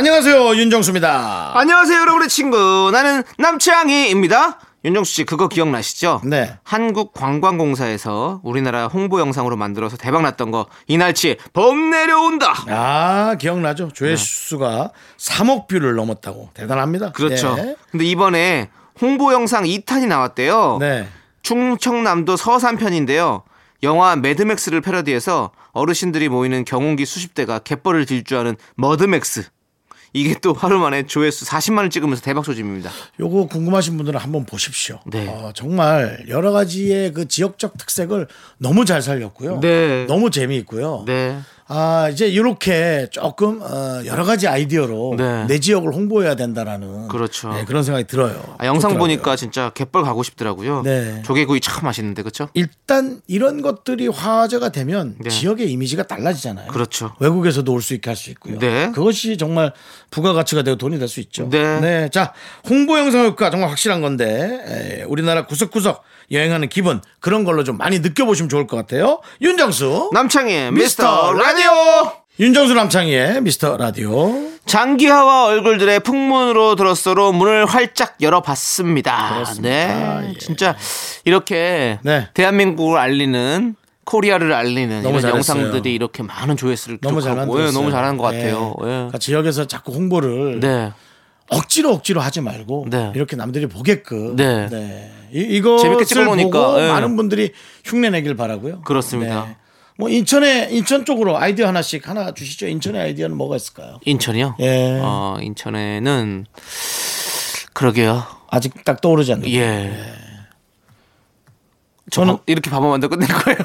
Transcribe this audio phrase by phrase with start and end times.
[0.00, 1.52] 안녕하세요 윤정수입니다.
[1.58, 2.88] 안녕하세요, 여러분의 친구.
[2.90, 4.58] 나는 남창희입니다.
[4.82, 6.22] 윤정수 씨, 그거 기억나시죠?
[6.24, 6.56] 네.
[6.62, 12.54] 한국관광공사에서 우리나라 홍보 영상으로 만들어서 대박 났던 거, 이날치 범 내려온다!
[12.70, 13.90] 아 기억나죠?
[13.92, 17.12] 조회수가 3억 뷰를 넘었다고 대단합니다.
[17.12, 17.56] 그렇죠.
[17.56, 17.76] 네.
[17.90, 18.70] 근데 이번에
[19.02, 20.78] 홍보 영상 2탄이 나왔대요.
[20.80, 21.08] 네.
[21.42, 23.42] 충청남도 서산편인데요.
[23.82, 29.44] 영화 매드맥스를 패러디해서 어르신들이 모이는 경운기 수십 대가 갯벌을 질주하는 머드맥스.
[30.12, 32.90] 이게 또 하루 만에 조회수 40만을 찍으면서 대박 조짐입니다.
[33.20, 34.98] 요거 궁금하신 분들은 한번 보십시오.
[35.06, 35.28] 네.
[35.28, 38.26] 어, 정말 여러 가지의 그 지역적 특색을
[38.58, 39.60] 너무 잘 살렸고요.
[39.60, 40.06] 네.
[40.06, 41.04] 너무 재미있고요.
[41.06, 41.38] 네.
[41.72, 45.46] 아 이제 이렇게 조금 어, 여러 가지 아이디어로 네.
[45.46, 47.52] 내 지역을 홍보해야 된다라는 그렇죠.
[47.52, 48.42] 네, 그런 생각이 들어요.
[48.58, 48.98] 아, 영상 좋더라고요.
[48.98, 50.82] 보니까 진짜 갯벌 가고 싶더라고요.
[50.82, 51.22] 네.
[51.24, 52.48] 조개구이 참 맛있는데 그렇죠?
[52.54, 55.30] 일단 이런 것들이 화제가 되면 네.
[55.30, 56.66] 지역의 이미지가 달라지잖아요.
[56.72, 57.14] 그렇죠.
[57.20, 58.58] 외국에서도 올 수 있게 할 수 있고요.
[58.58, 58.90] 네.
[58.92, 59.72] 그것이 정말
[60.10, 61.48] 부가가치가 되고 돈이 될 수 있죠.
[61.50, 62.08] 네.
[62.12, 62.32] 자,
[62.68, 67.98] 홍보 영상 효과 정말 확실한 건데 에, 우리나라 구석구석 여행하는 기분 그런 걸로 좀 많이
[68.00, 69.20] 느껴보시면 좋을 것 같아요.
[69.40, 71.70] 윤정수 남창희의 미스터 라디오.
[72.38, 74.32] 윤정수 남창희의 미스터 라디오.
[74.64, 79.34] 장기하와 얼굴들의 풍문으로 들었어로 문을 활짝 열어봤습니다.
[79.34, 79.68] 그렇습니다.
[79.68, 80.38] 네, 예.
[80.38, 80.76] 진짜
[81.24, 82.28] 이렇게 네.
[82.34, 85.34] 대한민국을 알리는 코리아를 알리는 이런 잘했어요.
[85.34, 88.74] 영상들이 이렇게 많은 조회수를 너무 기록하고 잘한 예, 너무 잘하는 것 같아요.
[88.80, 88.86] 네.
[88.86, 88.90] 예.
[88.90, 90.92] 그러니까 지역에서 자꾸 홍보를 네.
[91.50, 93.12] 억지로 억지로 하지 말고 네.
[93.14, 95.10] 이렇게 남들이 보게끔 네.
[95.32, 96.88] 이, 이거 재밌게 찍어놓으니까, 보고 예.
[96.88, 97.52] 많은 분들이
[97.84, 98.82] 흉내 내길 바라고요.
[98.82, 99.44] 그렇습니다.
[99.46, 99.56] 네.
[99.96, 102.66] 뭐 인천에 인천 쪽으로 아이디어 하나씩 하나 주시죠.
[102.68, 103.98] 인천의 아이디어는 뭐가 있을까요?
[104.04, 104.56] 인천이요?
[104.60, 104.98] 예.
[105.02, 106.46] 어, 인천에는
[107.74, 108.24] 그러게요.
[108.48, 109.48] 아직 딱 떠오르지 않는.
[109.50, 109.92] 예.
[112.10, 113.58] 저는- 저는 이렇게 밥만 만들 끝낼 거예요.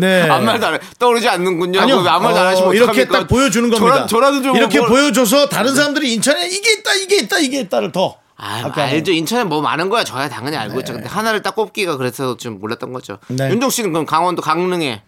[0.00, 0.22] 네.
[0.30, 0.78] 아무 말도 안 해.
[0.98, 1.80] 떠오르지 않는군요.
[1.80, 1.98] 아니요.
[2.08, 3.18] 아무 말도 안 하시면 어, 이렇게 어떡합니까?
[3.20, 3.94] 딱 보여주는 겁니다.
[3.94, 7.60] 저라, 저라 도 좀 이렇게 뭘- 보여줘서 다른 사람들이 인천에 이게 있다, 이게 있다, 이게
[7.60, 8.16] 있다를 더.
[8.38, 9.12] 아, 알죠.
[9.12, 10.04] 인천에 뭐 많은 거야.
[10.04, 10.92] 저야 당연히 알고 있죠.
[10.92, 13.18] 근데 하나를 딱 꼽기가 그래서 좀 몰랐던 거죠.
[13.28, 13.48] 네.
[13.50, 15.02] 윤종 씨는 그럼 강원도 강릉에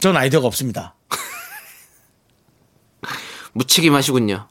[0.00, 0.94] 전 아이디어가 없습니다.
[3.54, 4.46] 묻히기만 하시군요.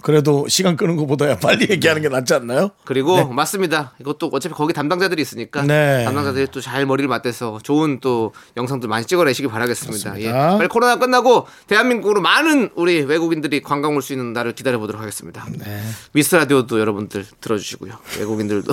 [0.00, 2.70] 그래도 시간 끄는 것보다야 빨리 얘기하는 게 낫지 않나요?
[2.84, 3.94] 그리고 맞습니다.
[4.00, 6.04] 이것도 어차피 거기 담당자들이 있으니까 네.
[6.04, 10.20] 담당자들이 또 잘 머리를 맞대서 좋은 또 영상들 많이 찍어내시기 바라겠습니다.
[10.20, 10.30] 예.
[10.32, 15.46] 빨리 코로나 끝나고 대한민국으로 많은 우리 외국인들이 관광 올 수 있는 날을 기다려 보도록 하겠습니다.
[15.58, 15.82] 네.
[16.12, 17.94] 미스 라디오도 여러분들 들어주시고요.
[18.18, 18.72] 외국인들도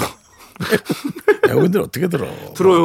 [1.48, 2.28] 외국인들 어떻게 들어?
[2.56, 2.80] 들어요.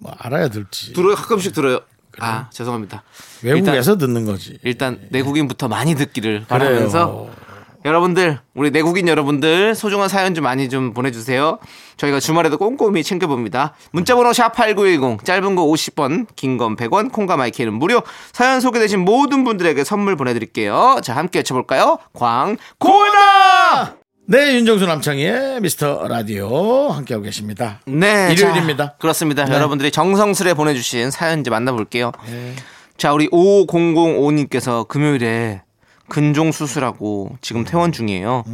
[0.00, 0.92] 뭐 알아야 들지.
[0.92, 1.14] 들어요.
[1.14, 1.80] 가끔씩 들어요.
[2.18, 3.02] 아 죄송합니다.
[3.42, 4.58] 외국에서 듣는 거지.
[4.64, 7.28] 일단 내국인부터 많이 듣기를 바라면서
[7.84, 11.58] 여러분들 우리 내국인 여러분들 소중한 사연 좀 많이 좀 보내주세요.
[11.96, 13.74] 저희가 주말에도 꼼꼼히 챙겨봅니다.
[13.92, 18.02] 문자번호 샵 #8910 짧은 거 50원, 긴 건 100원, 콩과 마이크는 무료.
[18.32, 21.00] 사연 소개되신 모든 분들에게 선물 보내드릴게요.
[21.02, 21.98] 자 함께 외쳐볼까요?
[22.12, 23.96] 광고나.
[24.26, 27.80] 네, 윤정수 남창희의 미스터 라디오 함께하고 계십니다.
[27.86, 28.84] 네, 일요일입니다.
[28.84, 29.44] 자, 그렇습니다.
[29.44, 29.54] 네.
[29.54, 32.12] 여러분들이 정성스레 보내주신 사연 이제 만나볼게요.
[32.96, 35.62] 자, 우리 5005님께서 금요일에
[36.10, 38.44] 근종 수술하고 지금 퇴원 중이에요.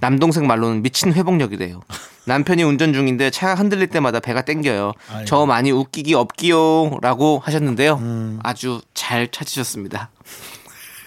[0.00, 1.80] 남동생 말로는 미친 회복력이래요.
[2.26, 4.92] 남편이 운전 중인데 차가 흔들릴 때마다 배가 땡겨요.
[5.26, 8.38] 저 많이 웃기기 없기요라고 하셨는데요.
[8.42, 10.10] 아주 잘 찾으셨습니다.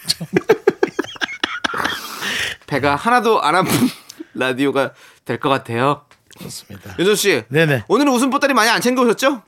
[2.67, 3.71] 배가 하나도 안 아픈
[4.33, 4.93] 라디오가
[5.25, 6.01] 될 것 같아요.
[6.37, 6.95] 그렇습니다.
[6.97, 7.83] 윤정 씨, 네네.
[7.87, 9.41] 오늘은 웃음 보따리 많이 안 챙겨오셨죠?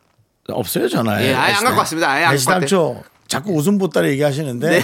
[0.49, 1.29] 없어요, 전화에.
[1.29, 2.09] 예, 아예 안 갖고 왔습니다.
[2.11, 2.39] 아예 안 갖고.
[2.39, 4.83] 시당초 자꾸 웃음 보따리 얘기하시는데 네.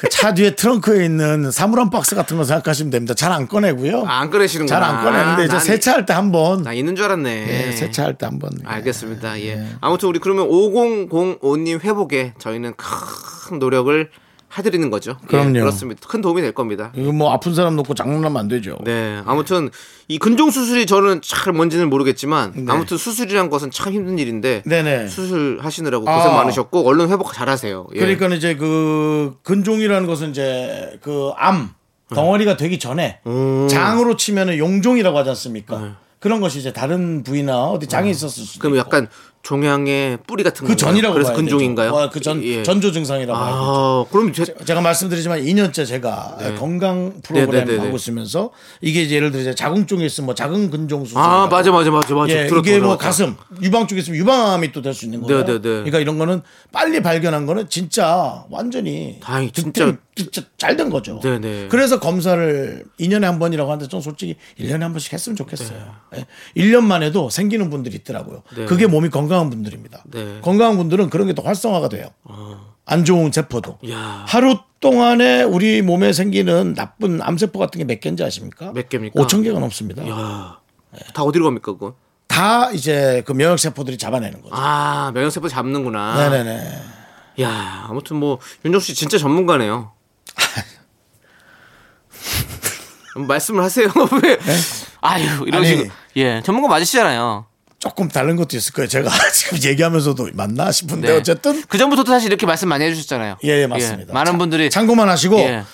[0.00, 3.14] 그 차 뒤에 트렁크에 있는 사물함 박스 같은 거 생각하시면 됩니다.
[3.14, 4.04] 잘 안 꺼내고요.
[4.06, 4.80] 아, 안 꺼내시는구나.
[4.80, 7.68] 잘 안 꺼내는데 이제 난- 세차할 때 한번 나 있는 줄 알았네.
[7.68, 9.40] 예, 세차할 때 한번 알겠습니다.
[9.42, 9.66] 예.
[9.80, 14.10] 아무튼 우리 그러면 5005님 회복에 저희는 큰 노력을
[14.56, 15.16] 해드리는 거죠.
[15.22, 15.52] 예, 그럼요.
[15.60, 16.06] 그렇습니다.
[16.08, 16.92] 큰 도움이 될 겁니다.
[16.96, 18.78] 이거 뭐 아픈 사람 놓고 장난하면 안 되죠.
[18.84, 19.20] 네.
[19.26, 19.70] 아무튼
[20.08, 24.82] 이 근종 수술이 저는 잘 뭔지는 모르겠지만 아무튼 수술이란 것은 참 힘든 일인데 네.
[24.82, 25.08] 네네.
[25.08, 26.16] 수술 하시느라고 아.
[26.16, 27.86] 고생 많으셨고 얼른 회복 잘하세요.
[27.94, 27.98] 예.
[27.98, 31.70] 그러니까 이제 그 근종이라는 것은 이제 그 암
[32.12, 33.20] 덩어리가 되기 전에
[33.70, 35.96] 장으로 치면은 용종이라고 하지 않습니까?
[36.18, 39.06] 그런 것이 이제 다른 부위나 어디 장이 있었을 수도 그럼 있고.
[39.42, 40.76] 종양의 뿌리 같은 그?
[40.76, 41.92] 전이라고 그래서 근종인가요?
[41.92, 42.10] 되죠.
[42.10, 42.62] 그전 예.
[42.62, 43.38] 전조 증상이라고.
[43.38, 47.84] 아, 그럼 제, 제가 말씀드리지만 2년째 제가 건강 프로그램 네, 네, 네, 네.
[47.84, 48.50] 하고 있으면서
[48.82, 52.32] 이게 예를 들어 자궁 쪽에 있으면 뭐 자궁 근종 수술 아 맞아 맞아 맞아 맞아.
[52.32, 52.98] 예, 이게 뭐.
[52.98, 55.44] 가슴 유방 쪽에 있으면 유방암이 또 될 수 있는 거예요.
[55.44, 55.68] 네, 네, 네.
[55.68, 56.42] 그러니까 이런 거는
[56.72, 61.20] 빨리 발견한 거는 진짜 완전히 다행히 진짜- 진짜 잘 된 거죠.
[61.22, 61.66] 네, 네.
[61.70, 65.78] 그래서 검사를 2년에 한 번이라고 하는데 좀 솔직히 1년에 한 번씩 했으면 좋겠어요.
[66.16, 66.26] 예.
[66.56, 68.42] 1년만 해도 생기는 분들이 있더라고요.
[68.56, 68.64] 네.
[68.66, 70.04] 그게 몸이 건강한 분들입니다.
[70.10, 70.38] 네.
[70.42, 72.08] 건강한 분들은 그런 게 더 활성화가 돼요.
[72.86, 73.78] 안 좋은 세포도.
[73.90, 74.24] 야.
[74.26, 78.72] 하루 동안에 우리 몸에 생기는 나쁜 암세포 같은 게 몇 개인지 아십니까?
[78.72, 79.22] 몇 개입니까?
[79.22, 80.06] 5천 개가 넘습니다.
[80.08, 80.58] 야,
[81.14, 81.94] 다 어디로 갑니까 그거?
[82.30, 84.54] 다 이제 그 면역 세포들이 잡아내는 거죠.
[84.54, 86.30] 아 면역 세포 잡는구나.
[86.30, 86.82] 네네네.
[87.42, 89.90] 야 아무튼 뭐 윤정 씨 진짜 전문가네요.
[93.16, 93.88] 말씀을 하세요.
[94.22, 94.38] 왜?
[95.00, 95.68] 아유 이런 아니.
[95.68, 97.46] 식으로 예 전문가 맞으시잖아요.
[97.80, 98.86] 조금 다른 것도 있을 거예요.
[98.86, 103.38] 제가 지금 얘기하면서도 맞나 싶은데 어쨌든 그 전부터 사실 이렇게 말씀 많이 해주셨잖아요.
[103.42, 104.14] 예, 예 맞습니다.
[104.14, 105.64] 많은 자, 분들이 참고만 하시고 예.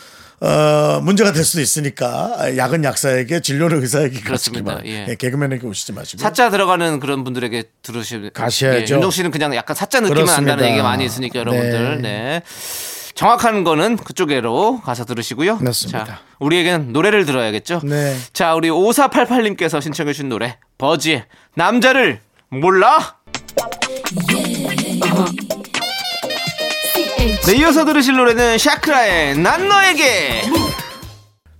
[0.41, 4.81] 어, 문제가 될 수도 있으니까 약은 약사에게 진료를 의사에게 그렇습니다.
[4.85, 5.06] 예.
[5.09, 8.93] 예, 개그맨에게 오시지 마시고 사자 들어가는 그런 분들에게 들으시면 가셔야죠.
[8.93, 10.53] 예, 윤정 씨는 그냥 약간 사자 느낌만 그렇습니다.
[10.53, 12.43] 난다는 얘기가 많이 있으니까 여러분들 네.
[13.15, 15.56] 정확한 거는 그쪽으로 가서 들으시고요.
[15.56, 16.05] 맞습니다.
[16.05, 17.81] 자, 우리에겐 노래를 들어야겠죠.
[17.85, 18.15] 네.
[18.35, 21.25] 자, 우리 5488님께서 신청해 주신 노래 버지의
[21.55, 23.17] 남자를 몰라.
[27.47, 30.43] 네, 이어서 들으실 노래는 샤크라의 난 너에게.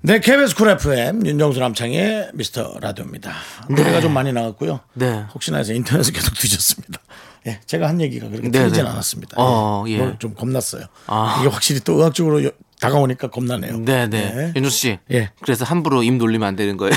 [0.03, 3.33] 네, KBS 쿨 FM 윤정수 남창의 미스터 라디오입니다.
[3.69, 4.81] 노래가 좀 많이 나왔고요.
[4.95, 5.25] 네.
[5.35, 7.01] 혹시나 해서 인터넷에 계속 뒤졌습니다.
[7.47, 8.91] 예, 제가 한 얘기가 그렇게 네, 틀리진 네.
[8.91, 9.37] 않았습니다.
[9.39, 9.99] 어, 예.
[9.99, 10.85] 그걸 좀 겁났어요.
[11.07, 11.37] 아.
[11.41, 12.51] 이게 확실히 또 의학적으로 여-
[12.81, 13.79] 다가오니까 겁나네요.
[13.79, 14.33] 네, 네.
[14.35, 14.53] 네.
[14.57, 14.99] 윤정 씨.
[15.13, 15.31] 예.
[15.43, 16.95] 그래서 함부로 입 놀리면 안 되는 거예요.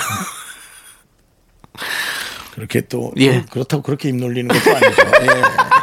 [2.54, 3.44] 그렇게 또 예.
[3.52, 5.02] 그렇다고 그렇게 입 놀리는 것도 아니죠.
[5.22, 5.79] 예.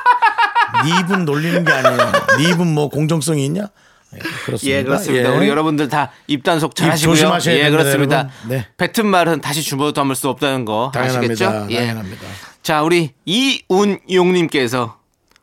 [0.87, 2.13] 네 입은 놀리는 게 아니에요.
[2.39, 3.69] 네 입은 뭐 공정성이 있냐?
[4.15, 4.79] 예, 그렇습니다.
[4.79, 5.33] 예, 그렇습니다.
[5.33, 5.37] 예.
[5.37, 7.15] 우리 여러분들 다 입단속 잘입 하시고요.
[7.15, 8.29] 조심하셔야 예, 됩니다, 그렇습니다.
[8.49, 8.67] 네.
[8.77, 11.33] 뱉은 말은 다시 주워 담을 수 없다는 거 당연합니다.
[11.33, 11.67] 아시겠죠?
[11.71, 11.79] 예.
[11.81, 12.27] 당연합니다.
[12.63, 14.99] 자, 우리 이운용 님께서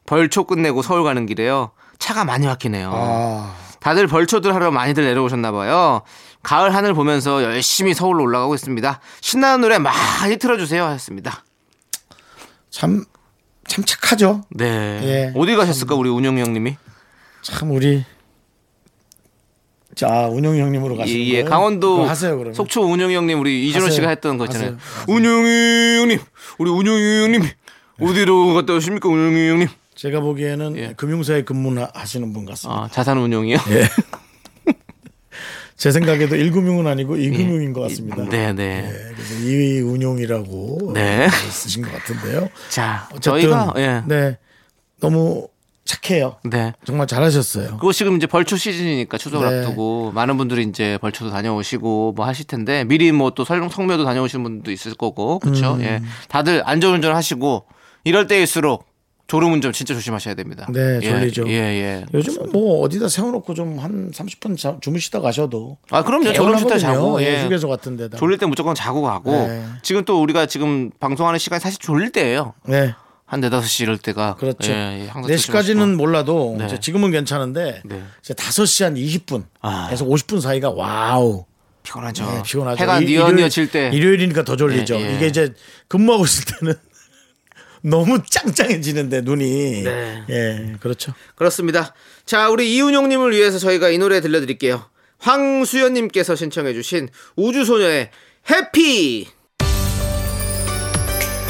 [0.05, 1.71] 벌초 끝내고 서울 가는 길에요.
[1.99, 2.91] 차가 많이 막히네요.
[2.93, 6.01] 아, 다들 벌초들 하러 많이들 내려오셨나 봐요.
[6.41, 8.99] 가을 하늘 보면서 열심히 서울로 올라가고 있습니다.
[9.21, 11.45] 신나는 노래 많이 틀어주세요 하셨습니다.
[12.69, 13.05] 참,
[13.68, 14.44] 참 착하죠.
[14.50, 14.65] 네.
[15.04, 15.33] 예.
[15.36, 16.75] 어디 가셨을까 우리 운용 형님이?
[17.42, 18.04] 참 우리
[19.95, 21.31] 자 운용 형님으로 가시는 예, 예.
[21.42, 21.50] 거예요?
[21.50, 22.54] 강원도 하세요 그러면.
[22.54, 23.95] 속초 운용 형님 우리 이준호 하세요.
[23.95, 24.77] 씨가 했던 거 있잖아요.
[25.07, 26.19] 운용이 형님,
[26.57, 27.44] 우리 운용이 형님
[28.01, 29.68] 어디로 갔다 오십니까 운용이 형님?
[29.95, 30.94] 제가 보기에는 예.
[30.98, 32.81] 금융사에 근무하시는 분 같습니다.
[32.83, 33.57] 아 자산 운용이요?
[33.69, 33.88] 예.
[35.83, 38.24] 제 생각에도 1금융은 아니고 2금융인 것 같습니다.
[38.30, 38.89] 네, 네.
[38.89, 41.27] 예, 그래서 이운용이라고 네.
[41.51, 42.47] 쓰신 것 같은데요.
[42.69, 44.38] 자, 어쨌든 저희가 예, 네
[45.01, 45.50] 너무
[45.83, 46.38] 착해요.
[46.45, 46.71] 네.
[46.85, 47.71] 정말 잘하셨어요.
[47.75, 49.59] 그거 지금 이제 벌초 시즌이니까 추석을 네.
[49.59, 54.41] 앞두고 많은 분들이 이제 벌초도 다녀오시고 뭐 하실 텐데 미리 뭐 또 설령 성묘도 다녀오시는
[54.41, 55.74] 분도 있을 거고 그렇죠.
[55.74, 55.81] 음.
[55.81, 57.65] 예, 다들 안전운전 하시고
[58.06, 58.86] 이럴 때일수록
[59.27, 60.67] 졸음운전 진짜 조심하셔야 됩니다.
[60.69, 61.47] 네, 예, 졸리죠.
[61.47, 62.05] 예, 예.
[62.13, 66.33] 요즘은 뭐 어디다 세워놓고 좀 한 30분 자, 주무시다 가셔도 아 그럼요.
[66.33, 67.21] 졸음 쉴때 자고.
[67.21, 67.39] 예.
[67.39, 68.17] 예, 휴게소 같은 데다.
[68.17, 69.63] 졸릴 때 무조건 자고 가고 네.
[69.81, 72.53] 지금 또 우리가 지금 방송하는 시간이 사실 졸릴 때예요.
[72.67, 72.93] 네.
[73.25, 74.71] 한 네다섯 시 이럴 때가 그렇죠.
[74.71, 76.79] 예, 예, 항상 4시까지는 몰라도 네.
[76.79, 78.03] 지금은 괜찮은데 네.
[78.21, 79.89] 이제 5시 한 20분 아.
[79.91, 81.45] 에서 50분 사이가 wow
[81.81, 82.25] 피곤하죠.
[82.25, 82.81] 네, 피곤하죠.
[82.81, 83.89] 해가 이- 뉘어 일요일- 뉘어 질 때.
[83.91, 84.95] 일요일이니까 더 졸리죠.
[84.98, 85.15] 예, 예.
[85.15, 85.53] 이게 이제
[85.88, 86.75] 근무하고 있을 때는
[87.83, 90.23] 너무 짱짱해지는데 눈이 네.
[90.29, 91.13] 예 그렇죠.
[91.35, 91.93] 그렇습니다.
[92.25, 94.85] 자, 우리 이운용님을 위해서 저희가 이 노래 들려드릴게요.
[95.19, 98.09] 황수연 님께서 신청해 주신 우주소녀의
[98.49, 99.27] 해피.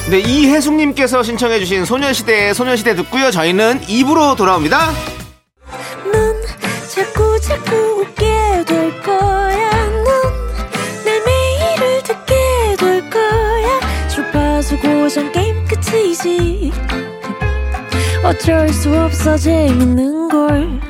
[0.09, 3.31] 네, 이혜숙 님께서 신청해 주신 소녀시대의 소녀시대 듣고요.
[3.31, 4.91] 저희는 입으로 돌아옵니다.
[6.11, 6.41] 넌
[6.93, 8.32] 자꾸 자꾸 웃게
[16.23, 16.71] 끝이지.
[18.23, 20.81] 어쩔 수 없어 재밌는 걸.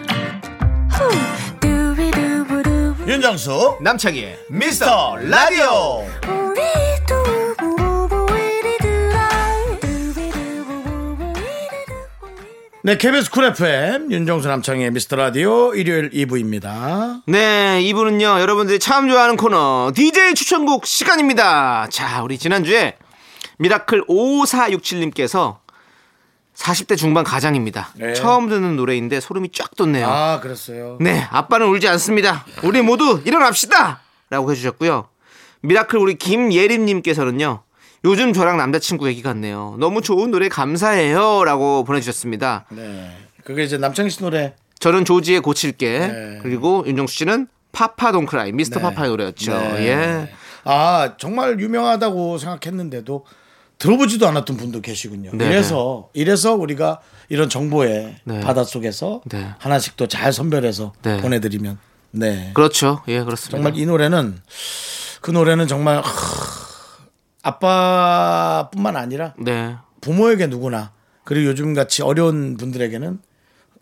[3.07, 6.05] 윤정수 남창희의 미스터 라디오.
[12.85, 17.21] 네 KBS 쿨 FM 윤정수 남창희 미스터 라디오 일요일 2부입니다.
[17.27, 21.87] 네, 2부는요, 여러분들이 참 좋아하는 코너, DJ 추천곡 시간입니다.
[21.89, 22.97] 자, 우리 지난주에
[23.59, 25.57] 미라클 5467님께서
[26.55, 27.89] 40대 중반 가장입니다.
[27.95, 28.13] 네.
[28.13, 30.07] 처음 듣는 노래인데 소름이 쫙 돋네요.
[30.07, 30.97] 아 그랬어요.
[31.01, 32.45] 네, 아빠는 울지 않습니다.
[32.63, 34.01] 우리 모두 일어납시다!
[34.29, 35.07] 라고 해주셨고요.
[35.61, 37.63] 미라클 우리 김예림님께서는요,
[38.05, 39.75] 요즘 저랑 남자친구 얘기 같네요.
[39.79, 41.43] 너무 좋은 노래 감사해요.
[41.43, 42.65] 라고 보내주셨습니다.
[42.69, 43.17] 네.
[43.43, 44.55] 그게 이제 남창희 씨 노래.
[44.79, 45.99] 저는 조지의 고칠게.
[45.99, 46.39] 네.
[46.41, 49.53] 그리고 윤정수 씨는 Papa Don't Cry, 미스터 파파의 노래였죠.
[49.53, 49.87] 네.
[49.87, 50.33] 예.
[50.65, 53.25] 아, 정말 유명하다고 생각했는데도
[53.77, 55.31] 들어보지도 않았던 분도 계시군요.
[55.33, 56.99] 네, 이래서 이래서 우리가
[57.29, 58.39] 이런 정보의 네.
[58.41, 59.49] 바닷속에서 네.
[59.59, 61.21] 하나씩 또 잘 선별해서 네.
[61.21, 61.77] 보내드리면
[62.11, 62.51] 네.
[62.53, 63.01] 그렇죠.
[63.07, 63.57] 예, 그렇습니다.
[63.57, 64.39] 정말 이 노래는
[65.21, 66.03] 그 노래는 정말 하,
[67.41, 69.75] 아빠뿐만 아니라 네.
[70.01, 70.91] 부모에게 누구나
[71.23, 73.19] 그리고 요즘 같이 어려운 분들에게는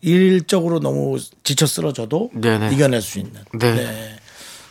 [0.02, 2.74] 일적으로 너무 지쳐 쓰러져도 네네.
[2.74, 3.34] 이겨낼 수 있는.
[3.60, 4.16] 네.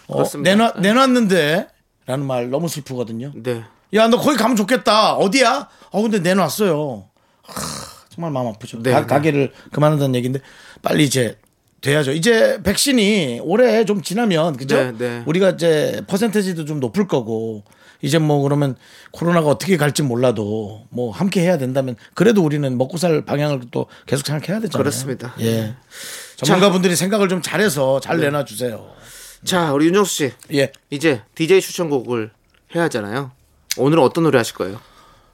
[0.08, 0.50] 어, 그렇습니다.
[0.50, 1.68] 내놔 내놨는데
[2.06, 3.32] 라는 말 너무 슬프거든요.
[3.36, 3.62] 네.
[3.94, 5.14] 야 너 거기 가면 좋겠다.
[5.14, 5.68] 어디야?
[5.90, 7.04] 어 근데 내놨어요.
[7.42, 7.54] 하,
[8.10, 8.82] 정말 마음 아프죠.
[8.82, 9.06] 네, 가, 네.
[9.06, 10.40] 가게를 그만한다는 얘기인데
[10.82, 11.38] 빨리 이제
[11.80, 12.12] 돼야죠.
[12.12, 14.76] 이제 백신이 올해 좀 지나면 그죠?
[14.76, 15.22] 네, 네.
[15.26, 17.64] 우리가 이제 퍼센테지도 좀 높을 거고
[18.02, 18.76] 이제 뭐 그러면
[19.10, 24.26] 코로나가 어떻게 갈지 몰라도 뭐 함께 해야 된다면 그래도 우리는 먹고 살 방향을 또 계속
[24.26, 24.82] 생각해야 되잖아요.
[24.82, 25.34] 그렇습니다.
[25.40, 25.74] 예.
[26.36, 28.90] 전문가분들이 생각을 좀 잘해서 잘 내놔 주세요.
[29.44, 30.32] 자, 우리 윤정수 씨.
[30.52, 30.72] 예.
[30.90, 32.30] 이제 DJ 추천곡을
[32.74, 33.32] 해야 하잖아요.
[33.76, 34.80] 오늘은 어떤 노래 하실 거예요?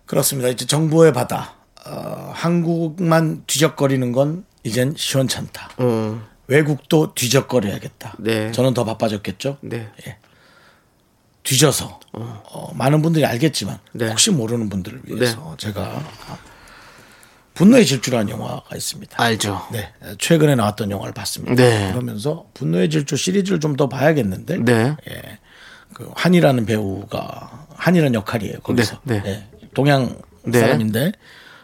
[0.06, 0.48] 그렇습니다.
[0.48, 1.54] 이제 정보의 바다.
[1.86, 5.70] 어, 한국만 뒤적거리는 건 이젠 시원찮다.
[5.78, 6.22] 어.
[6.48, 8.14] 외국도 뒤적거려야겠다.
[8.18, 8.52] 네.
[8.52, 9.58] 저는 더 바빠졌겠죠.
[9.62, 9.90] 네.
[11.42, 14.08] 뒤져서 어, 많은 분들이 알겠지만 네.
[14.08, 16.02] 혹시 모르는 분들을 위해서 제가
[17.54, 19.20] 분노의 질주라는 영화가 있습니다.
[19.22, 19.66] 알죠.
[19.72, 21.54] 네, 최근에 나왔던 영화를 봤습니다.
[21.54, 21.90] 네.
[21.92, 24.96] 그러면서 분노의 질주 시리즈를 좀 더 봐야겠는데 네.
[25.08, 25.38] 예,
[25.94, 28.60] 그 한이라는 배우가 한이라는 역할이에요.
[28.60, 29.48] 거기서 네, 네.
[29.62, 30.60] 예, 동양 네.
[30.60, 31.12] 사람인데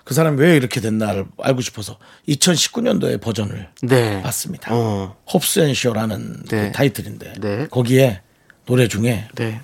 [0.05, 4.23] 그 사람이 왜 이렇게 됐나를 알고 싶어서 2019년도의 버전을 네.
[4.23, 4.75] 봤습니다.
[4.75, 5.17] 어.
[5.33, 6.67] Hobbs & Shaw라는 네.
[6.67, 7.67] 그 타이틀인데 네.
[7.69, 8.21] 거기에
[8.67, 9.61] 노래 중에 네.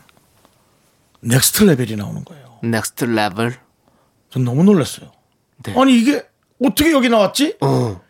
[1.21, 2.59] Next Level이 나오는 거예요.
[2.63, 3.57] Next Level.
[4.31, 5.11] 전 너무 놀랐어요.
[5.65, 5.75] 네.
[5.77, 6.23] 아니 이게
[6.65, 7.57] 어떻게 여기 나왔지?
[7.61, 8.01] 어.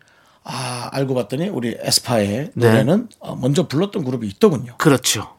[0.43, 2.67] 아 알고 봤더니 우리 에스파의 네.
[2.69, 4.75] 노래는 어, 먼저 불렀던 그룹이 있더군요.
[4.77, 5.35] 그렇죠.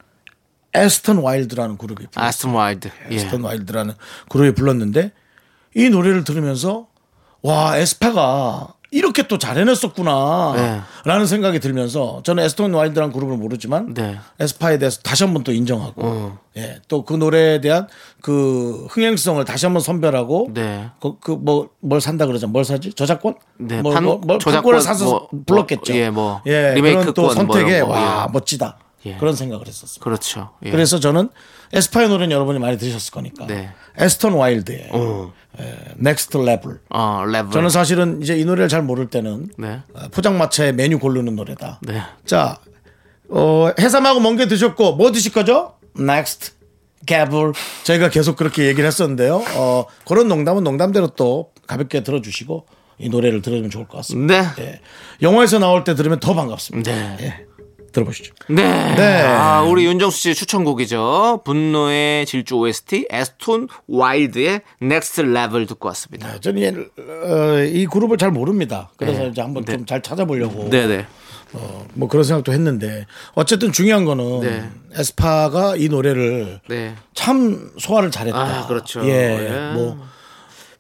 [0.75, 2.29] 에스턴 와일드라는 그룹이 불렀어요.
[2.29, 2.91] 아스톤 와일드.
[3.11, 3.15] 예.
[3.17, 3.95] 에스턴 와일드라는
[4.29, 5.13] 그룹이 불렀는데
[5.75, 6.87] 이 노래를 들으면서
[7.43, 10.81] 와 에스파가 이렇게 또 잘 해냈었구나 네.
[11.05, 14.19] 라는 생각이 들면서 저는 에스턴 와일드라는 그룹을 모르지만 네.
[14.41, 16.39] 에스파에 대해서 다시 한번 또 인정하고 어.
[16.57, 17.87] 예, 또 그 노래에 대한
[18.21, 20.91] 그 흥행성을 다시 한번 선별하고 네.
[21.21, 25.05] 그뭐 뭘 산다 그러죠 뭘 사지 저작권 네, 뭘, 판- 뭘, 뭘 저작권, 판권을 사서
[25.05, 28.33] 뭐, 불렀겠죠 뭐, 예, 뭐, 예, 리메이크권 그런 또 선택에 뭐 거, 와 예.
[28.33, 29.17] 멋지다 예.
[29.17, 30.51] 그런 생각을 했었어요 그렇죠.
[30.65, 30.71] 예.
[30.71, 31.31] 그래서 저는
[31.73, 33.71] 에스파의 노래는 여러분이 많이 들으셨을 거니까 네.
[33.97, 35.33] 에스턴 와일드의 어.
[35.97, 37.51] Next Level 어, 레벨.
[37.51, 39.81] 저는 사실은 이제 이 노래를 잘 모를 때는 네.
[39.95, 41.81] 어, 포장마차에 메뉴 고르는 노래다.
[41.83, 42.03] 네.
[42.25, 42.59] 자,
[43.29, 45.75] 어, 해삼하고 멍게 드셨고 뭐 드실 거죠?
[45.99, 46.53] Next.
[47.07, 47.55] 개불
[47.85, 49.43] 저희가 계속 그렇게 얘기를 했었는데요.
[49.57, 52.67] 어, 그런 농담은 농담대로 또 가볍게 들어주시고
[52.99, 54.55] 이 노래를 들으면 좋을 것 같습니다.
[54.57, 54.63] 네.
[54.65, 54.81] 예.
[55.23, 56.93] 영화에서 나올 때 들으면 더 반갑습니다.
[56.93, 57.17] 네.
[57.21, 57.47] 예.
[57.93, 58.35] 들어보시죠.
[58.49, 58.95] 네.
[58.95, 59.23] 네.
[59.23, 61.43] 아, 우리 윤정수 씨 추천곡이죠.
[61.45, 66.39] 분노의 질주 OST 에스톤 와일드의 Next Level 듣고 왔습니다.
[66.41, 68.91] 저는 이, 어, 이 그룹을 잘 모릅니다.
[68.97, 69.29] 그래서 네.
[69.29, 69.77] 이제 한번 네.
[69.77, 71.07] 좀잘 찾아보려고 네, 네.
[71.53, 74.71] 어, 뭐 그런 생각도 했는데 어쨌든 중요한 거는 네.
[74.95, 76.95] 에스파가 이 노래를 네.
[77.15, 78.39] 참 소화를 잘했다.
[78.39, 79.05] 아, 그렇죠.
[79.05, 79.75] 예, 예.
[79.75, 79.99] 뭐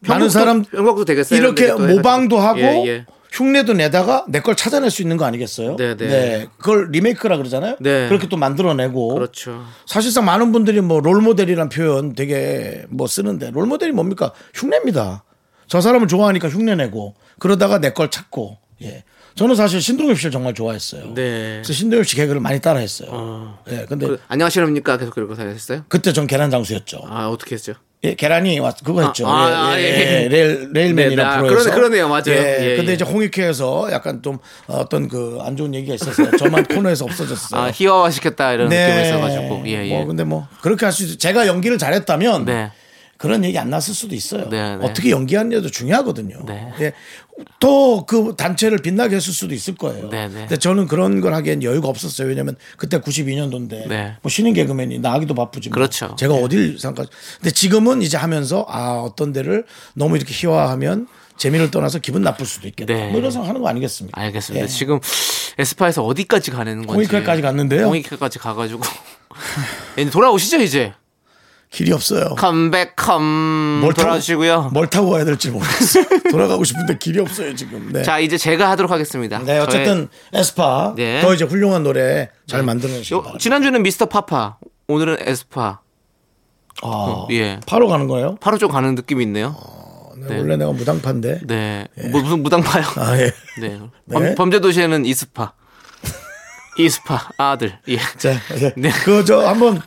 [0.00, 2.86] 많은 사람 편곡도 되게 이렇게 모방도 하고 해가지고.
[2.86, 3.06] 예, 예.
[3.32, 5.76] 흉내도 내다가 내 걸 찾아낼 수 있는 거 아니겠어요?
[5.76, 6.48] 네, 네.
[6.58, 7.76] 그걸 리메이크라 그러잖아요.
[7.80, 8.08] 네.
[8.08, 9.62] 그렇게 또 만들어내고 그렇죠.
[9.86, 14.32] 사실상 많은 분들이 뭐 롤모델이란 표현 되게 뭐 쓰는데 롤모델이 뭡니까?
[14.54, 15.24] 흉내입니다.
[15.68, 19.04] 저 사람을 좋아하니까 흉내내고 그러다가 내 걸 찾고 예.
[19.34, 21.14] 저는 사실 신동엽 씨를 정말 좋아했어요.
[21.14, 21.60] 네.
[21.62, 23.58] 그래서 신동엽 씨 개그를 많이 따라했어요.
[23.70, 23.86] 예.
[23.88, 25.84] 근데 그, 안녕하십니까 계속 그러고 다녔어요?
[25.88, 27.02] 그때 전 계란 장수였죠.
[27.08, 27.74] 아 어떻게 했죠?
[28.02, 29.28] 예, 계란이 왔 그거 했죠.
[29.28, 30.28] 아, 아, 예, 예, 예, 예.
[30.28, 31.70] 레일 레일맨이라는 네, 아, 프로에서.
[31.70, 32.08] 그러네, 그러네요.
[32.08, 32.22] 맞아요.
[32.28, 32.94] 예, 예, 근데 예.
[32.94, 36.30] 이제 홍익회에서 약간 좀 어떤 그 안 좋은 얘기가 있었어요.
[36.38, 37.60] 저만 코너에서 없어졌어요.
[37.60, 39.90] 아 희화화 시켰다 이런 느낌이 있어가지고 예 예.
[39.96, 41.16] 뭐 근데 뭐 그렇게 할 수 있어.
[41.18, 42.72] 제가 연기를 잘했다면 네.
[43.20, 44.48] 그런 얘기 안 났을 수도 있어요.
[44.48, 44.86] 네, 네.
[44.86, 46.42] 어떻게 연기하느냐도 중요하거든요.
[46.46, 46.72] 네.
[46.80, 46.92] 예.
[47.58, 50.08] 또그 단체를 빛나게 했을 수도 있을 거예요.
[50.08, 50.40] 네, 네.
[50.40, 52.28] 근데 저는 그런 걸 하기엔 여유가 없었어요.
[52.28, 54.16] 왜냐면 그때 92년도인데 네.
[54.22, 55.68] 뭐 신인 개그맨이 나가기도 바쁘지.
[55.68, 55.74] 뭐.
[55.74, 56.16] 그렇죠.
[56.18, 57.06] 제가 어딜 상관.
[57.36, 62.68] 근데 지금은 이제 하면서 아 어떤 데를 너무 이렇게 희화하면 재미를 떠나서 기분 나쁠 수도
[62.68, 62.90] 있겠다.
[62.90, 63.10] 네.
[63.10, 64.18] 뭐 이런 생각 하는 거 아니겠습니까?
[64.18, 64.64] 알겠습니다.
[64.64, 64.66] 예.
[64.66, 64.98] 지금
[65.58, 67.86] 에스파에서 어디까지 가는 건지 홍익회까지 갔는데요.
[67.86, 68.80] 홍익회까지 가가지고
[69.98, 70.94] 이제 돌아오시죠 이제
[71.70, 72.34] 길이 없어요.
[72.36, 74.70] 컴백컴 뭘 돌아오시고요.
[74.72, 76.04] 뭘 타고 와야 될지 모르겠어요.
[76.30, 77.90] 돌아가고 싶은데 길이 없어요 지금.
[77.92, 78.02] 네.
[78.02, 79.38] 자 이제 제가 하도록 하겠습니다.
[79.38, 81.20] 네, 어쨌든 에스파 네.
[81.20, 83.38] 더 이제 훌륭한 노래 잘 요, 바랍니다.
[83.38, 84.58] 지난주는 미스터 파파
[84.88, 85.80] 오늘은 에스파
[86.82, 87.60] 아, 예.
[87.66, 88.36] 파로 가는 거예요?
[88.40, 89.56] 바로 좀 가는 느낌이 있네요.
[90.16, 91.40] 네, 원래 내가 무당파인데.
[91.46, 91.86] 네.
[92.10, 92.84] 뭐 무슨 무당파요?
[92.96, 93.32] 아, 예.
[93.60, 93.78] 네.
[93.78, 93.80] 네.
[94.12, 95.52] 범, 범죄도시에는 이스파.
[96.78, 97.78] 이스파 아들.
[97.88, 97.98] 예.
[98.18, 98.72] 자, 예.
[98.76, 98.90] 네.
[99.04, 99.82] 그, 저, 한번,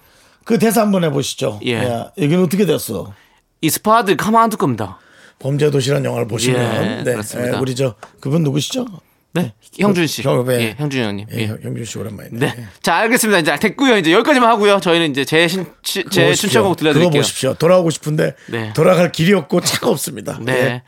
[0.46, 1.60] 그 대사 한번 해보시죠.
[1.66, 1.76] 예.
[1.84, 3.14] 야, 여기는 어떻게 됐어?
[3.62, 5.00] 이스파 아들 가만 안둘 겁니다.
[5.40, 6.62] 범죄 도시라는 영화를 보시면.
[6.62, 7.12] 예, 네.
[7.12, 7.56] 그렇습니다.
[7.56, 8.86] 예, 우리 저, 그분 누구시죠?
[9.34, 9.54] 네.
[9.80, 10.22] 형준 씨.
[10.22, 10.60] 형, 네.
[10.62, 11.26] 예, 형준 형님.
[11.34, 11.48] 예, 예.
[11.48, 12.38] 형- 형준 씨 오랜만이네.
[12.40, 12.68] 네.
[12.84, 13.40] 자, 알겠습니다.
[13.40, 13.98] 이제 됐고요.
[13.98, 14.80] 이제 여기까지만 하고요.
[14.80, 16.36] 저희는 이제 제, 신, 치- 제 보십시오.
[16.36, 17.22] 신청곡 그거 들려드릴게요.
[17.22, 17.54] 보십시오.
[17.56, 18.72] 돌아오고 싶은데 네.
[18.76, 20.38] 돌아갈 길이 없고 차가 없습니다.
[20.42, 20.54] 네.
[20.54, 20.82] 예.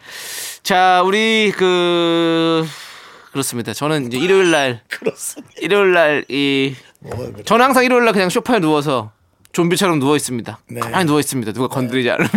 [0.61, 2.65] 자, 우리 그
[3.31, 3.73] 그렇습니다.
[3.73, 5.53] 저는 이제 일요일 날 그렇습니다.
[5.59, 6.75] 일요일 날이
[7.45, 9.11] 저는 항상 일요일 날 그냥 소파에 누워서
[9.55, 10.59] 좀비처럼 누워 있습니다.
[10.69, 10.79] 네.
[10.81, 11.53] 가만히 누워 있습니다.
[11.53, 12.29] 누가 건드리지 않으면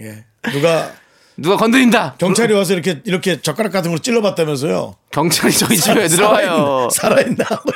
[0.00, 0.24] 예.
[0.50, 0.92] 누가
[1.36, 2.14] 누가 건드린다.
[2.18, 4.96] 경찰이 와서 이렇게 이렇게 젓가락 같은 걸 찔러봤다면서요.
[5.10, 6.88] 경찰이 저희 집에 들어와요.
[6.90, 7.44] 살아있나?
[7.48, 7.74] 뭐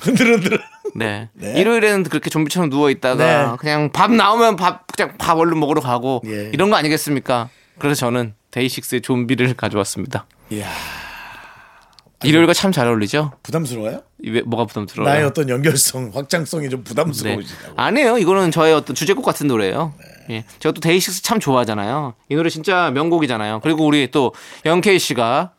[0.00, 0.60] 흔들흔들.
[0.94, 1.28] 네.
[1.32, 1.60] 네.
[1.60, 3.56] 일요일에는 그렇게 좀비처럼 누워 있다가 네.
[3.58, 6.50] 그냥 밥 나오면 밥 그냥 밥 얼른 먹으러 가고 예.
[6.52, 7.50] 이런 거 아니겠습니까?
[7.78, 10.26] 그래서 저는 데이식스의 좀비를 가져왔습니다.
[10.50, 10.70] 이야,
[12.28, 13.32] 일요일과 참 잘 어울리죠?
[13.42, 14.02] 부담스러워요?
[14.22, 15.12] 이 왜- 뭐가 부담스러워요?
[15.12, 16.84] 나의 어떤 연결성, 확장성이 좀 네.
[16.84, 17.74] 부담스러워지다고.
[17.76, 18.18] 아니에요.
[18.18, 19.94] 이거는 저의 어떤 주제곡 같은 노래예요.
[20.30, 20.44] 예.
[20.58, 22.14] 제가 또 데이식스 참 좋아하잖아요.
[22.30, 23.60] 이 노래 진짜 명곡이잖아요.
[23.60, 24.32] 그리고 우리 또
[24.64, 25.52] 영케이 씨가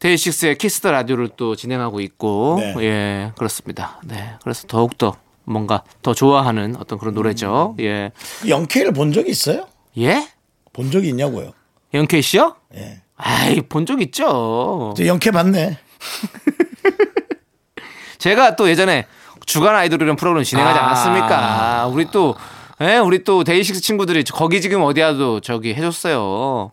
[0.00, 2.74] 데이식스의 Kiss the Radio를 또 진행하고 있고 네.
[2.84, 4.00] 예, 그렇습니다.
[4.04, 4.32] 네.
[4.42, 7.76] 그래서 더욱 더 뭔가 더 좋아하는 어떤 그런 노래죠.
[7.80, 8.10] 예.
[8.48, 9.66] 영케이를 본 적이 있어요?
[9.98, 10.26] 예?
[10.72, 11.52] 본 적이 있냐고요?
[11.94, 12.56] 영케이 씨요?
[12.74, 13.02] 예.
[13.16, 14.94] 아이, 본 적 있죠.
[14.96, 15.78] 저 영케 봤네.
[18.18, 19.06] 제가 또 예전에
[19.46, 20.86] 주간 아이돌이라는 프로그램 진행하지 아.
[20.86, 21.86] 않았습니까?
[21.88, 22.36] 우리 또,
[22.80, 26.70] 예, 우리 또 데이식스 친구들이 거기 지금 어디야도 저기 해줬어요.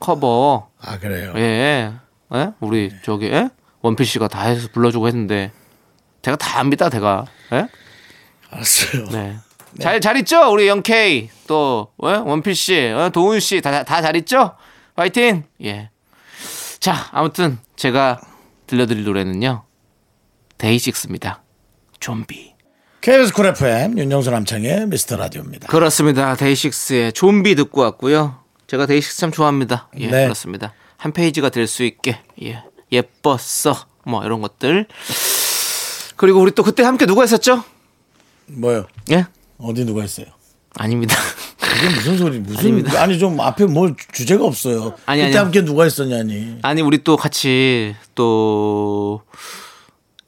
[0.00, 0.68] 커버.
[0.80, 1.32] 아 그래요.
[1.36, 1.92] 예.
[2.34, 2.50] 예?
[2.60, 3.50] 우리 저기, 예?
[3.82, 5.52] 원필 씨가 다 해서 불러주고 했는데
[6.22, 7.26] 제가 다 압니다, 제가.
[7.52, 7.68] 예?
[8.50, 9.06] 알았어요.
[9.10, 9.36] 네.
[9.80, 10.50] 잘, 잘 있죠?
[10.50, 11.28] 우리 영케이.
[11.46, 12.14] 또, 예?
[12.14, 13.10] 원필 씨, 어?
[13.10, 14.54] 도훈 씨, 다, 다 잘 있죠?
[14.96, 15.44] 파이팅!
[15.64, 15.90] 예.
[16.80, 18.20] 자, 아무튼 제가
[18.72, 19.64] 들려드릴 노래는요.
[20.56, 21.42] 데이식스입니다.
[22.00, 22.54] 좀비.
[23.02, 25.66] KBS 쿨 FM 윤정수 남창희 미스터 라디오입니다.
[25.68, 26.34] 그렇습니다.
[26.36, 28.42] 데이식스의 좀비 듣고 왔고요.
[28.66, 29.90] 제가 데이식스 참 좋아합니다.
[29.98, 30.22] 예, 네.
[30.24, 30.72] 그렇습니다.
[30.96, 34.86] 한 페이지가 될 수 있게 예, 예뻤어 뭐 이런 것들.
[36.16, 37.62] 그리고 우리 또 그때 함께 누가 했었죠?
[38.46, 38.86] 뭐요?
[39.10, 39.26] 예?
[39.58, 40.26] 어디 누가 했어요?
[40.76, 41.16] 아닙니다.
[41.78, 42.38] 이게 무슨 소리?
[42.38, 43.02] 무슨 아닙니다.
[43.02, 44.94] 아니 좀 앞에 뭘 주제가 없어요.
[45.06, 45.38] 아니, 그때 아니요.
[45.40, 46.58] 함께 누가 했었냐니.
[46.62, 49.22] 아니 우리 또 같이 또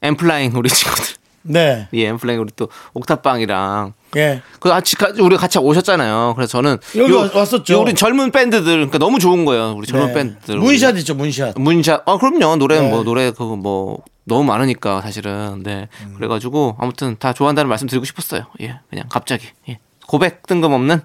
[0.01, 1.15] 엠플라잉 우리 친구들.
[1.47, 1.87] 네.
[1.93, 4.41] 예, 엠플라잉 우리 또 옥탑방이랑 예.
[4.59, 6.33] 그 같이 가- 우리 같이 오셨잖아요.
[6.35, 7.81] 그래서 저는 여기 와- 왔었죠.
[7.81, 9.73] 우리 젊은 밴드들 그러니까 너무 좋은 거예요.
[9.77, 10.13] 우리 젊은 네.
[10.13, 10.57] 밴드들.
[10.57, 11.55] 문샷 있죠, 문샷.
[11.59, 12.03] 문샷.
[12.07, 12.55] 아 그럼요.
[12.57, 12.89] 노래 네.
[12.89, 15.61] 뭐 노래 그거 뭐 너무 많으니까 사실은.
[15.63, 15.87] 네.
[16.03, 16.13] 음.
[16.15, 18.45] 그래가지고 아무튼 다 좋아한다는 말씀 드리고 싶었어요.
[18.61, 19.47] 예, 그냥 갑자기.
[19.69, 19.79] 예.
[20.07, 21.01] 고백 뜬금없는.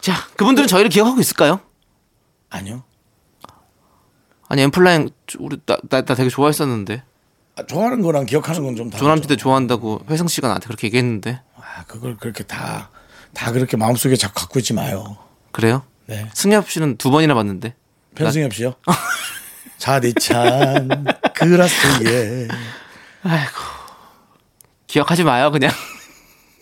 [0.00, 1.60] 자, 그분들은 저희를 기억하고 있을까요?
[2.50, 2.84] 아니요.
[4.48, 7.02] 아니 엠플라잉 우리 나, 나, 나 되게 좋아했었는데
[7.56, 9.04] 아, 좋아하는 거랑 기억하는 건 좀 다르죠.
[9.04, 12.90] 조남지대 좋아한다고 회성 씨가 나한테 그렇게 얘기했는데 아, 그걸 그렇게 다,
[13.34, 15.18] 다 그렇게 마음속에 자꾸 갖고 있지 마요.
[15.52, 15.82] 그래요?
[16.06, 16.30] 네.
[16.32, 17.74] 승엽 씨는 두 번이나 봤는데
[18.14, 18.74] 편승엽 씨요?
[19.76, 20.88] 자디찬
[21.34, 22.48] 그라스에
[24.86, 25.70] 기억하지 마요 그냥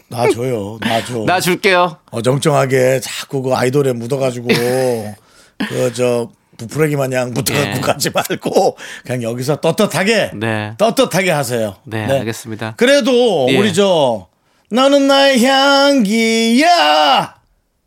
[0.08, 0.78] 놔줘요.
[0.80, 1.24] 놔줘.
[1.26, 4.48] 나 줄게요 어정쩡하게 자꾸 그 아이돌에 묻어가지고
[5.68, 7.80] 그 저 부풀레기 마냥 묻어갖고 예.
[7.80, 10.74] 가지 말고 그냥 여기서 떳떳하게 네.
[10.78, 11.76] 떳떳하게 하세요.
[11.84, 13.58] 네, 알겠습니다 그래도 예.
[13.58, 14.28] 우리 저
[14.70, 17.36] 나는 나의 향기야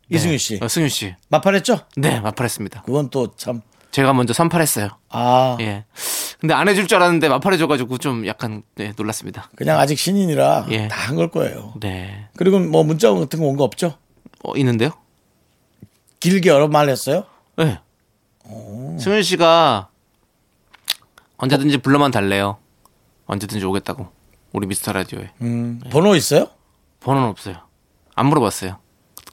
[0.08, 1.80] 이승윤 씨 어, 승윤 씨 마팔했죠?
[1.96, 2.82] 네, 마팔했습니다.
[2.82, 4.88] 그건 또 참 제가 먼저 선팔했어요.
[5.08, 5.84] 아, 예.
[6.40, 9.50] 근데 안 해줄 줄 알았는데 마팔해줘가지고 좀 약간 네, 놀랐습니다.
[9.56, 10.88] 그냥 아직 신인이라 예.
[10.88, 11.74] 다한 걸 거예요.
[11.80, 12.28] 네.
[12.36, 13.94] 그리고 뭐 문자 같은 거 온 거 없죠?
[14.42, 14.90] 어, 있는데요?
[16.20, 17.24] 길게 여러 말 했어요?
[17.56, 17.78] 네.
[18.98, 19.88] 승윤 씨가
[21.36, 22.56] 언제든지 불러만 달래요.
[23.26, 24.08] 언제든지 오겠다고.
[24.52, 25.30] 우리 미스터 라디오에.
[25.42, 26.48] 음, 번호 있어요?
[27.00, 27.56] 번호는 없어요.
[28.14, 28.78] 안 물어봤어요.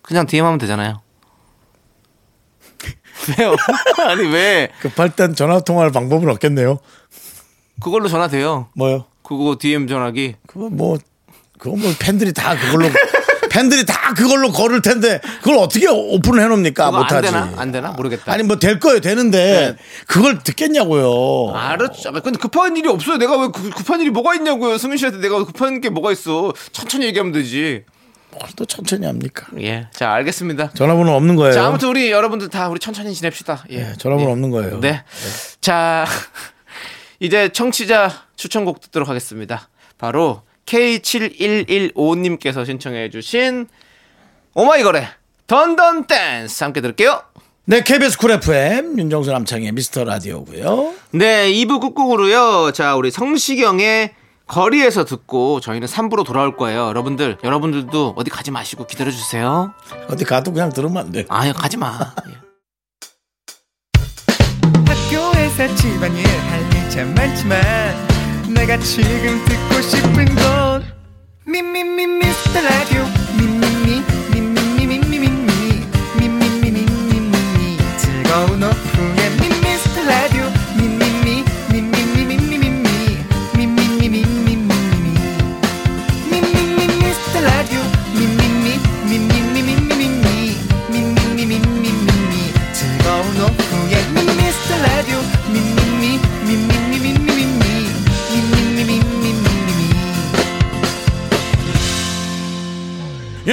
[0.03, 1.01] 그냥 DM 하면 되잖아요.
[3.37, 3.55] 왜요?
[4.07, 4.69] 아니, 왜?
[4.81, 6.79] 급할 땐 전화 통화할 방법은 없겠네요.
[7.81, 8.67] 그걸로 전화 돼요.
[8.73, 9.05] 뭐요?
[9.23, 10.35] 그거 DM 전화기.
[10.47, 10.97] 그거 뭐
[11.59, 12.89] 그거 뭐 팬들이 다 그걸로
[13.51, 16.85] 팬들이 다 그걸로 걸을 텐데 그걸 어떻게 오픈을 해놓습니까?
[16.85, 17.27] 그거 안 못하지.
[17.31, 17.53] 되나?
[17.57, 17.91] 안 되나?
[17.91, 18.31] 모르겠다.
[18.31, 19.83] 아니 뭐 될 거예요 되는데 네.
[20.07, 21.53] 그걸 듣겠냐고요.
[21.55, 22.11] 알았죠.
[22.23, 23.17] 근데 급한 일이 없어요.
[23.17, 24.77] 내가 왜 급- 급한 일이 뭐가 있냐고요.
[24.77, 26.53] 승윤 씨한테 내가 급한 게 뭐가 있어.
[26.71, 27.83] 천천히 얘기하면 되지.
[28.31, 29.45] 뭘 또 천천히 합니까?
[29.59, 29.87] 예.
[29.91, 30.71] 자, 알겠습니다.
[30.73, 31.53] 전화번호 없는 거예요.
[31.53, 33.63] 자, 아무튼 우리 여러분들 다 우리 천천히 지냅시다.
[33.69, 33.77] 예.
[33.83, 34.33] 네, 전화번호 예.
[34.33, 34.79] 없는 거예요.
[34.79, 35.03] 네.
[35.61, 36.05] 자,
[37.19, 39.69] 이제 청취자 추천곡 듣도록 하겠습니다.
[39.97, 43.67] 바로 K7115님께서 신청해 주신
[44.53, 45.07] 오마이걸의
[45.47, 47.21] Dun Dun Dance 함께 들을게요.
[47.65, 50.93] 네, KBS Cool FM 윤정수 남창희의 미스터 라디오고요.
[51.11, 52.71] 네, 2부 끝곡으로요.
[52.71, 54.11] 자, 우리 성시경의
[54.47, 56.87] 거리에서 듣고 저희는 3부로 돌아올 거예요.
[56.87, 59.73] 여러분들, 여러분들도 어디 가지 마시고 기다려 주세요.
[60.09, 61.25] 어디 가도 그냥 들으면 안 돼.
[61.29, 62.13] 아유, 가지 마.
[62.29, 62.37] 예.
[64.85, 67.61] 학교에서 집안일 할 일 참 많지만
[68.53, 70.83] 내가 지금 듣고 싶은 건
[71.45, 73.03] 미미미 미스터 라디오
[73.37, 74.01] 미미미
[74.33, 75.85] 미미미 미미미
[76.19, 78.96] 미미미 미미미 즐거운 오후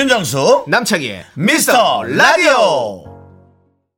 [0.05, 3.05] 윤정수 남창희의 미스터 라디오.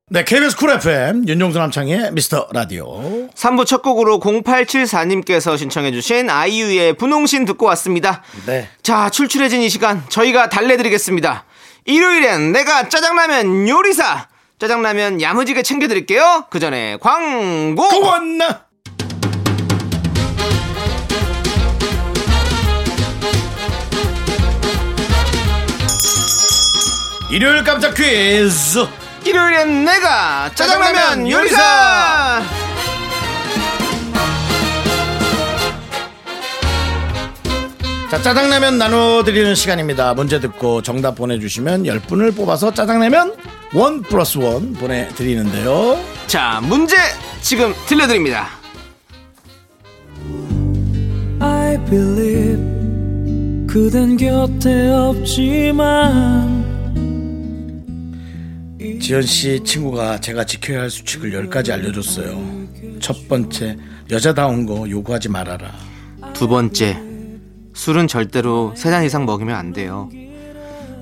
[0.09, 3.29] 네, KBS Cool FM 윤정수 남창희의 미스터 라디오.
[3.35, 8.23] 3부 첫 곡으로 0874님께서 신청해주신 아이유의 분홍신 듣고 왔습니다.
[8.47, 8.69] 네.
[8.85, 11.45] 자, 출출해진 이 시간 저희가 달래드리겠습니다.
[11.87, 14.29] 일요일엔 내가 짜장라면 요리사!
[14.61, 16.45] 짜장라면 야무지게 챙겨드릴게요.
[16.51, 17.89] 그 전에 광고!
[17.89, 18.66] 고원나.
[27.37, 28.79] 일요일 깜짝 퀴즈.
[29.27, 32.43] 일요일엔 내가 짜장라면 요리사!
[38.11, 40.15] 자, 짜장라면 나눠드리는 시간입니다.
[40.15, 43.37] 문제 듣고 정답 보내주시면 10분을 뽑아서 짜장라면
[43.75, 46.03] 원 플러스 원 보내드리는데요.
[46.27, 46.97] 자, 문제
[47.43, 48.49] 지금 들려드립니다.
[51.41, 56.76] I believe 그댄 곁에 없지만
[59.01, 62.99] 지현 씨 친구가 제가 지켜야 할 수칙을 10가지 알려줬어요.
[63.01, 63.77] 첫 번째,
[64.11, 65.73] 여자다운 거 요구하지 말아라.
[66.33, 67.01] 두 번째,
[67.75, 70.09] 술은 절대로 세 잔 이상 먹으면 안 돼요.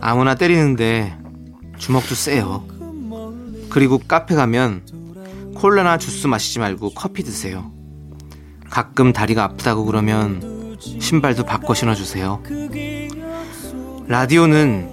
[0.00, 1.16] 아무나 때리는데
[1.78, 2.66] 주먹도 세요.
[3.70, 4.82] 그리고 카페 가면
[5.54, 7.70] 콜라나 주스 마시지 말고 커피 드세요.
[8.70, 12.42] 가끔 다리가 아프다고 그러면 신발도 바꿔 신어주세요.
[14.06, 14.90] 라디오는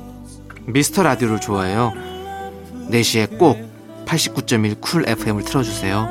[0.68, 1.94] 미스터 라디오를 좋아해요.
[2.92, 3.58] 4시에 꼭
[4.06, 6.08] 89.1 쿨 FM을 틀어주세요.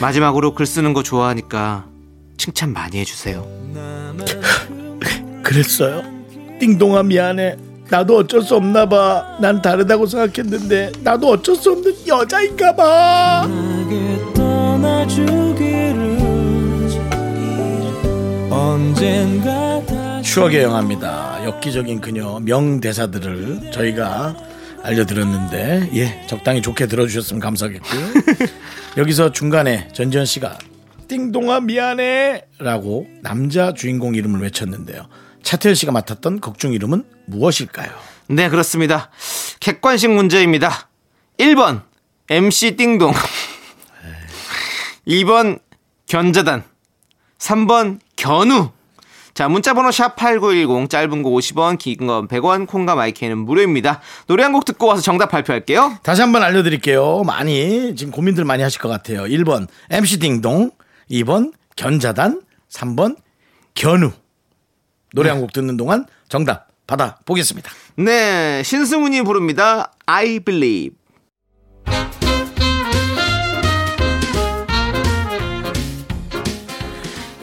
[0.00, 1.86] 마지막으로 글 쓰는 거 좋아하니까
[2.36, 3.46] 칭찬 많이 해주세요.
[5.42, 6.02] 그랬어요?
[6.60, 7.56] 띵동아 미안해.
[7.90, 9.38] 나도 어쩔 수 없나 봐.
[9.40, 13.48] 난 다르다고 생각했는데 나도 어쩔 수 없는 여자인가 봐.
[20.22, 21.44] 추억의 영화입니다.
[21.46, 24.36] 엽기적인 그녀 명대사들을 저희가
[24.82, 28.00] 알려드렸는데 예 적당히 좋게 들어주셨으면 감사하겠고요.
[28.96, 30.58] 여기서 중간에 전지현 씨가
[31.08, 35.08] 띵동아 미안해라고 남자 주인공 이름을 외쳤는데요.
[35.42, 37.90] 차태현 씨가 맡았던 극중 이름은 무엇일까요?
[38.28, 39.10] 네, 그렇습니다.
[39.60, 40.88] 객관식 문제입니다.
[41.38, 41.82] 1번,
[42.28, 43.14] MC 띵동.
[45.06, 45.60] 2번,
[46.06, 46.64] 견자단.
[47.38, 48.70] 3번, 견우.
[49.38, 54.00] 자, 문자번호 샵8910, 짧은 거 50원, 긴 건 100원, 콩과 마이크는 무료입니다.
[54.26, 55.96] 노래 한 곡 듣고 와서 정답 발표할게요.
[56.02, 57.22] 다시 한번 알려드릴게요.
[57.24, 59.22] 많이 지금 고민들 많이 하실 것 같아요.
[59.26, 60.72] 1번 MC 딩동,
[61.08, 63.14] 2번 견자단, 3번
[63.74, 64.10] 견우.
[65.14, 67.70] 노래 한 곡 듣는 동안 정답 받아 보겠습니다.
[67.96, 69.92] 네, 신승훈이 부릅니다.
[70.06, 70.96] I believe.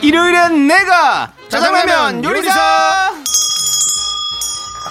[0.01, 3.13] 일요일엔 내가 짜장라면 요리사!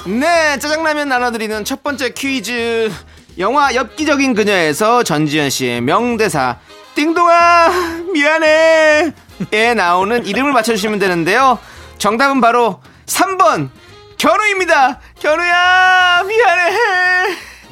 [0.06, 2.90] 네, 짜장라면 나눠드리는 첫 번째 퀴즈.
[3.38, 6.56] 영화 엽기적인 그녀에서 전지현 씨의 명대사,
[6.94, 7.68] 띵동아,
[8.12, 9.12] 미안해.
[9.52, 11.58] 에 나오는 이름을 맞춰주시면 되는데요.
[11.98, 13.68] 정답은 바로 3번,
[14.16, 15.00] 견우입니다.
[15.18, 16.78] 견우야, 미안해.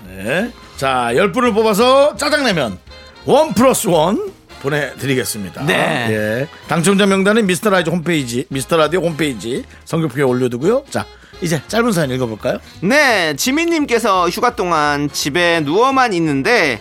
[0.09, 0.53] 네.
[0.77, 2.79] 자, 10분을 뽑아서 짜장라면
[3.25, 5.65] one plus one 보내드리겠습니다.
[5.67, 6.07] 네.
[6.11, 6.49] 예.
[6.69, 10.85] 당첨자 명단은 미스터 라디오 홈페이지, 미스터 라디오 홈페이지 선곡표에 올려두고요.
[10.89, 11.05] 자,
[11.41, 12.59] 이제 짧은 사연 읽어볼까요?
[12.81, 16.81] 네, 지민님께서 휴가 동안 집에 누워만 있는데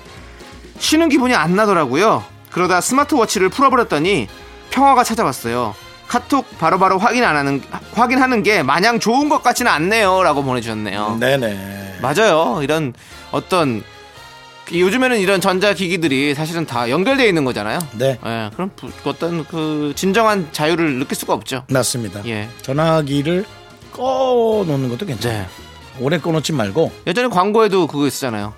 [0.79, 2.23] 쉬는 기분이 안 나더라고요.
[2.51, 4.27] 그러다 스마트워치를 풀어버렸더니
[4.69, 5.75] 평화가 찾아왔어요.
[6.07, 7.61] 카톡 바로바로 확인 안 하는
[7.93, 11.17] 확인하는 게 마냥 좋은 것 같지는 않네요라고 보내주셨네요.
[11.19, 11.99] 네네.
[12.01, 12.59] 맞아요.
[12.61, 12.93] 이런
[13.31, 13.81] 어떤
[14.73, 17.79] 요즘에는 이런 전자기기들이 사실은 다 연결되어 있는 거잖아요.
[17.97, 18.17] 네.
[18.25, 21.63] 예, 그럼 부- 어떤 그 진정한 자유를 느낄 수가 없죠.
[21.69, 22.21] 맞습니다.
[22.25, 22.47] 예.
[22.61, 23.45] 전화기를
[23.91, 25.41] 꺼놓는 것도 괜찮아요.
[25.41, 25.47] 네.
[25.99, 28.53] 오래 꺼놓지 말고 예전에 광고에도 그거 있었잖아요.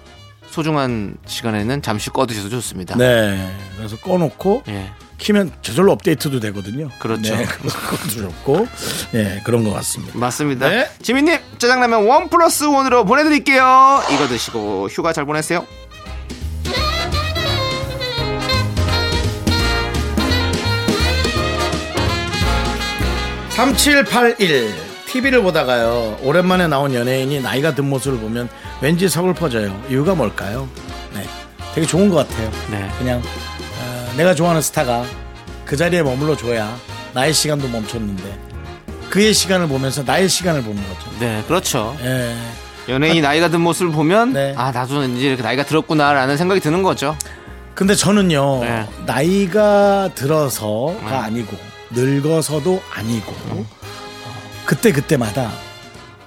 [0.50, 2.96] 소중한 시간에는 잠시 꺼두셔도 좋습니다.
[2.96, 4.92] 네 그래서 꺼놓고 예.
[5.18, 6.90] 키면 저절로 업데이트도 되거든요.
[7.00, 7.36] 그렇죠.
[7.36, 8.68] 네, 그것도 좋고
[9.16, 10.18] 예 그런 것 같습니다.
[10.18, 10.70] 맞습니다.
[10.70, 10.88] 네.
[11.02, 14.02] 지민님 짜장라면 원 플러스 원으로 보내드릴게요.
[14.14, 15.66] 이거 드시고 휴가 잘 보내세요.
[23.56, 24.74] 3781
[25.06, 28.50] TV를 보다가요 오랜만에 나온 연예인이 나이가 든 모습을 보면
[28.82, 30.68] 왠지 서글퍼져요 이유가 뭘까요?
[31.14, 31.24] 네,
[31.76, 32.90] 되게 좋은 것 같아요 네.
[32.98, 35.06] 그냥 어, 내가 좋아하는 스타가
[35.66, 36.76] 그 자리에 머물러 줘야
[37.14, 38.24] 나의 시간도 멈췄는데
[39.12, 41.96] 그의 시간을 보면서 나의 시간을 보는 거죠 네, 그렇죠.
[42.02, 42.36] 예.
[42.90, 44.56] 연예인이 나이가 든 모습을 보면 네.
[44.58, 47.16] 아 나도 이제 이렇게 나이가 들었구나라는 생각이 드는 거죠.
[47.76, 48.86] 근데 저는요 네.
[49.06, 51.56] 나이가 들어서가 아니고
[51.94, 53.66] 늙어서도 아니고 어,
[54.66, 55.52] 그때 그때마다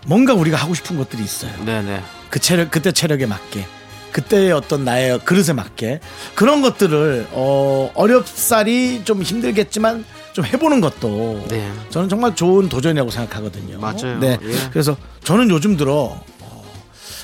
[0.07, 1.53] 뭔가 우리가 하고 싶은 것들이 있어요.
[1.65, 2.03] 네네.
[2.31, 3.67] 그 체력 그때 체력에 맞게
[4.13, 6.01] 그때의 어떤 나의 그릇에 맞게
[6.35, 11.71] 그런 것들을 어 어렵사리 좀 힘들겠지만 좀 해보는 것도 네.
[11.91, 13.79] 저는 정말 좋은 도전이라고 생각하거든요.
[13.79, 14.19] 맞아요.
[14.19, 14.39] 네.
[14.43, 14.57] 예.
[14.71, 16.65] 그래서 저는 요즘 들어 어,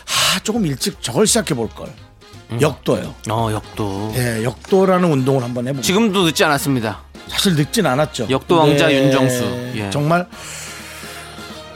[0.07, 1.89] 아 조금 일찍 저걸 시작해 볼 걸.
[2.51, 2.61] 음.
[2.61, 3.15] 역도요.
[3.31, 4.13] 어 역도.
[4.17, 7.01] 예, 역도라는 운동을 한번 해보고 지금도 늦지 않았습니다.
[7.29, 8.27] 사실 늙진 않았죠.
[8.31, 9.73] 역도 왕자 근데 윤정수.
[9.77, 9.91] 예.
[9.91, 10.27] 정말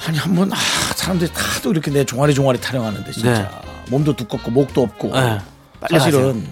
[0.07, 0.57] 아니 한번 아,
[0.95, 3.49] 사람들이 다도 이렇게 내 종아리 종아리 타령하는데 진짜 네.
[3.91, 5.39] 몸도 두껍고 목도 없고 네.
[5.81, 6.47] 빨리 사실은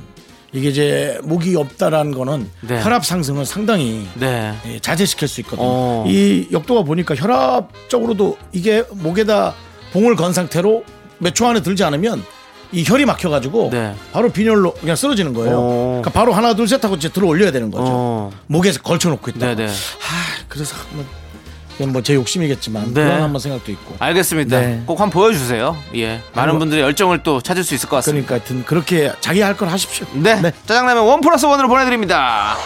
[0.52, 2.83] 이게 이제 목이 없다라는 거는 네.
[2.83, 4.54] 혈압 상승을 상당히 네.
[4.66, 5.66] 예, 자제시킬 수 있거든요.
[5.66, 6.04] 어.
[6.07, 9.54] 이 역도가 보니까 혈압적으로도 이게 목에다
[9.92, 10.85] 봉을 건 상태로
[11.18, 12.24] 몇 초 안에 들지 않으면
[12.74, 13.94] 이 혈이 막혀가지고 네.
[14.12, 15.56] 바로 빈혈로 그냥 쓰러지는 거예요.
[15.58, 16.00] 어.
[16.02, 17.84] 그러니까 바로 하나 둘 셋 하고 이제 들어 올려야 되는 거죠.
[17.87, 18.30] 어.
[18.48, 19.54] 목에 걸쳐놓고 있다.
[19.54, 19.66] 네네.
[19.68, 21.06] 아, 그래서 한번
[21.78, 23.04] 이건 뭐 제 욕심이겠지만 네.
[23.04, 23.96] 그런 한번 생각도 있고.
[23.98, 24.60] 알겠습니다.
[24.60, 24.82] 네.
[24.87, 25.76] 꼭 한번 보여주세요.
[25.96, 26.20] 예.
[26.34, 28.26] 많은 뭐- 분들의 열정을 또 찾을 수 있을 것 같습니다.
[28.28, 30.06] 그러니까 하여튼 그렇게 자기 할 걸 하십시오.
[30.14, 30.40] 네.
[30.66, 32.56] 짜장라면 원 플러스 원으로 보내드립니다.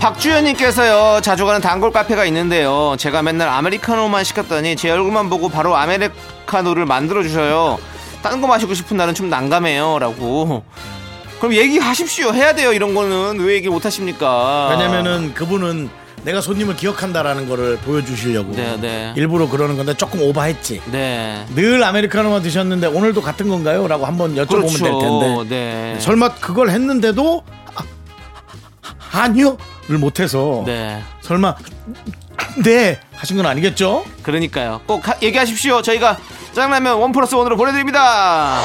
[0.00, 6.86] 박주현님께서요 자주 가는 단골 카페가 있는데요 제가 맨날 아메리카노만 시켰더니 제 얼굴만 보고 바로 아메리카노를
[6.86, 7.78] 만들어 주셔요
[8.22, 10.64] 딴 거 마시고 싶은 날은 좀 난감해요 라고
[11.38, 15.90] 그럼 얘기하십시오 해야 돼요 이런 거는 왜 얘기 못 하십니까 왜냐면은 그분은
[16.24, 19.12] 내가 손님을 기억한다라는 거를 보여주시려고 네, 네.
[19.16, 20.82] 일부러 그러는 건데 조금 오버했지.
[20.92, 23.88] 네 늘 아메리카노만 드셨는데 오늘도 같은 건가요?
[23.88, 24.84] 라고 한번 여쭤보면 그렇죠.
[24.84, 25.48] 될 텐데.
[25.48, 25.96] 네.
[25.98, 27.42] 설마 그걸 했는데도
[27.74, 27.82] 아,
[29.12, 29.56] 아니요를
[29.98, 31.02] 못해서 네.
[31.22, 31.54] 설마
[32.64, 34.04] 네 하신 건 아니겠죠?
[34.22, 34.80] 그러니까요.
[34.86, 35.82] 꼭 하- 얘기하십시오.
[35.82, 36.16] 저희가
[36.48, 38.60] 짜장라면 원 플러스 원으로 보내드립니다.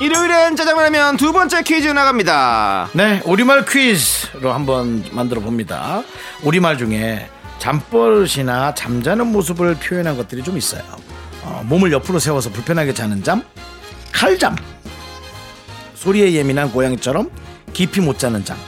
[0.00, 2.90] 일요일엔 짜장라면 두 번째 퀴즈 나갑니다.
[2.92, 6.02] 네, 우리말 퀴즈로 한번 만들어 봅니다.
[6.42, 7.28] 우리말 중에
[7.58, 10.82] 잠버릇이나 잠자는 모습을 표현한 것들이 좀 있어요.
[11.46, 13.42] 어, 몸을 옆으로 세워서 불편하게 자는 잠,
[14.12, 14.56] 칼잠,
[15.94, 17.30] 소리에 예민한 고양이처럼
[17.72, 18.58] 깊이 못 자는 잠,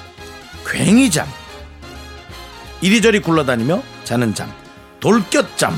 [0.65, 1.27] 괭이잠,
[2.81, 4.51] 이리저리 굴러다니며 자는 잠,
[5.01, 5.75] 돌곁잠,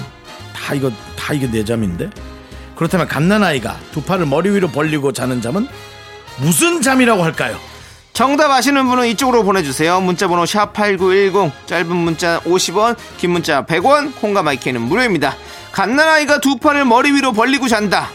[0.53, 2.11] 다 이거 다 이게 내 잠인데.
[2.77, 5.67] 그렇다면 갓난 아이가 두 팔을 머리 위로 벌리고 자는 잠은
[6.39, 7.59] 무슨 잠이라고 할까요?
[8.21, 9.99] 정답 아시는 분은 이쪽으로 보내주세요.
[10.03, 15.37] 문자번호 샵8910 짧은 문자 50원 긴 문자 100원 콩과 마이크는 무료입니다.
[15.73, 18.11] 갓난아이가 두 팔을 머리 위로 벌리고 잔다.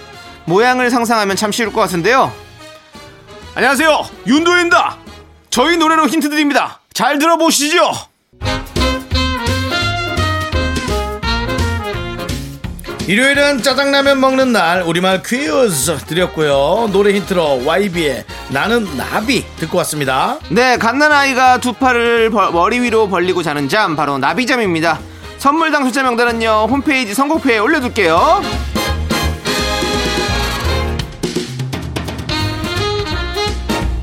[0.46, 2.32] 모양을 상상하면 참 쉬울 것 같은데요.
[3.56, 4.06] 안녕하세요.
[4.28, 4.98] 윤도입니다.
[5.50, 6.82] 저희 노래로 힌트 드립니다.
[6.94, 7.92] 잘 들어보시죠.
[13.08, 20.78] 일요일은 짜장라면 먹는 날 우리말 퀴즈 드렸고요 노래 힌트로 YB의 나는 나비 듣고 왔습니다 네,
[20.78, 25.00] 갓난아이가 두 팔을 벌- 머리 위로 벌리고 자는 잠 바로 나비잠입니다.
[25.38, 28.42] 선물 당첨자 명단은요 홈페이지 선곡표에 올려둘게요.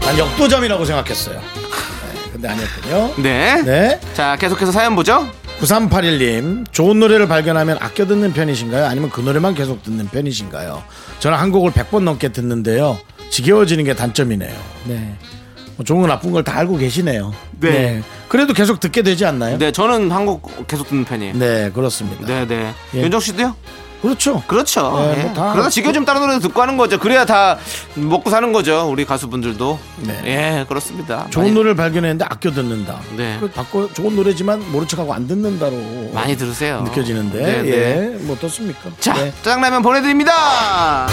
[0.00, 3.62] 난 역도잠이라고 생각했어요 네, 근데 아니었군요 네.
[3.62, 5.26] 네 자, 계속해서 사연 보죠.
[5.60, 10.82] 9381님 좋은 노래를 발견하면 아껴 듣는 편이신가요 아니면 그 노래만 계속 듣는 편이신가요
[11.20, 12.98] 저는 한 곡을 100번 넘게 듣는데요
[13.32, 17.32] 지겨워지는 게 단점이네요 네뭐 좋은 거 나쁜 걸 다 알고 계시네요.
[17.60, 18.02] 네.
[18.28, 19.56] 그래도 계속 듣게 되지 않나요?
[19.58, 21.34] 네, 저는 한국 계속 듣는 편이에요.
[21.38, 22.26] 네, 그렇습니다.
[22.26, 22.72] 네, 네.
[22.94, 23.02] 예.
[23.02, 23.54] 윤정 씨도요?
[24.02, 24.42] 그렇죠.
[24.48, 24.92] 그렇죠.
[25.14, 25.22] 네, 예.
[25.24, 26.98] 뭐다 그러다 지겨우면 다른 노래도 듣고 하는 거죠.
[26.98, 27.56] 그래야 다
[27.94, 28.88] 먹고 사는 거죠.
[28.90, 29.78] 우리 가수분들도.
[30.00, 30.20] 네.
[30.24, 31.26] 예, 그렇습니다.
[31.30, 32.98] 좋은 많이, 노래를 발견했는데 아껴 듣는다.
[33.16, 33.36] 네.
[33.40, 36.82] 그 바꿔 좋은 노래지만 모른 척하고 안 듣는다로 많이 들으세요.
[36.82, 37.70] 느껴지는데 네, 네.
[37.70, 38.90] 예, 뭐 어떻습니까?
[38.98, 39.32] 자, 네.
[39.42, 41.06] 짜장라면 보내드립니다.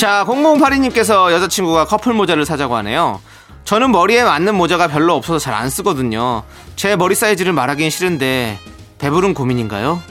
[0.00, 3.20] 자, 0082님께서 여자친구가 커플 모자를 사자고 하네요.
[3.64, 6.42] 저는 머리에 맞는 모자가 별로 없어서 잘 안 쓰거든요.
[6.74, 8.58] 제 머리 사이즈를 말하긴 싫은데
[8.96, 10.02] 배부른 고민인가요?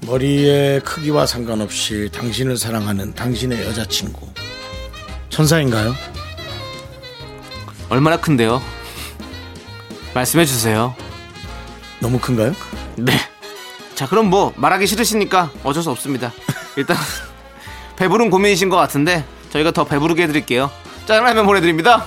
[0.00, 4.26] 머리의 크기와 상관없이 당신을 사랑하는 당신의 여자친구
[5.28, 5.94] 천사인가요?
[7.88, 8.60] 얼마나 큰데요?
[10.14, 10.92] 말씀해 주세요.
[12.00, 12.52] 너무 큰가요?
[12.96, 13.12] 네.
[13.94, 16.32] 자, 그럼 뭐 말하기 싫으시니까 어쩔 수 없습니다.
[16.74, 16.96] 일단
[17.98, 20.70] 배부른 고민이신 것 같은데 저희가 더 배부르게 해드릴게요.
[21.06, 22.06] 짜장라면 보내드립니다.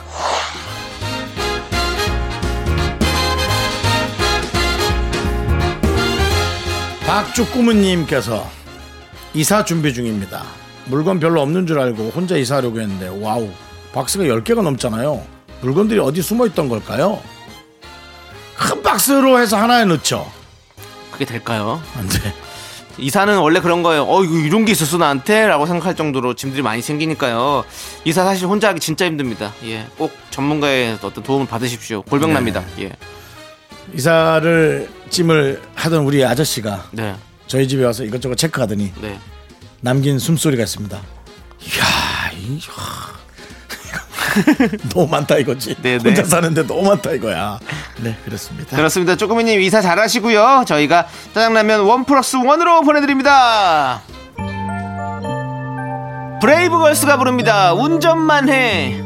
[7.06, 8.50] 박주꾸무님께서
[9.34, 10.44] 이사 준비 중입니다.
[10.86, 13.50] 물건 별로 없는 줄 알고 혼자 이사하려고 했는데 와우
[13.92, 15.22] 박스가 10개가 넘잖아요.
[15.60, 17.22] 물건들이 어디 숨어 있던 걸까요?
[18.58, 20.32] 큰 박스로 해서 하나에 넣죠.
[21.12, 21.82] 그게 될까요?
[21.98, 22.34] 안 돼.
[23.02, 24.04] 이사는 원래 그런 거예요.
[24.04, 25.48] 어, 이거 이런 게 있었어 나한테?
[25.48, 27.64] 라고 생각할 정도로 짐들이 많이 생기니까요.
[28.06, 29.54] 이사 사실 혼자 하기 진짜 힘듭니다.
[29.66, 29.88] 예.
[29.98, 32.04] 꼭 전문가의 어떤 도움을 받으십시오.
[32.04, 32.64] 골병납니다.
[32.80, 32.92] 예.
[33.94, 37.16] 이사를 찜을 하던 우리 아저씨가 네.
[37.48, 39.20] 저희 집에 와서 이것저것 체크하더니 네.
[39.82, 40.98] 남긴 숨소리가 있습니다.
[40.98, 43.21] 이야, 이, 하.
[44.94, 45.76] 너무 많다 이거지.
[45.82, 46.04] 네, 네.
[46.04, 47.60] 혼자 사는데 너무 많다 이거야.
[48.02, 48.76] 네, 그렇습니다.
[48.76, 49.16] 그렇습니다.
[49.16, 50.66] 쪼꼬미님 이사 잘하시고요.
[50.68, 54.02] 저희가 짜장라면 one plus one으로 보내드립니다.
[56.42, 57.74] 브레이브걸스가 부릅니다.
[57.74, 59.02] 운전만 해.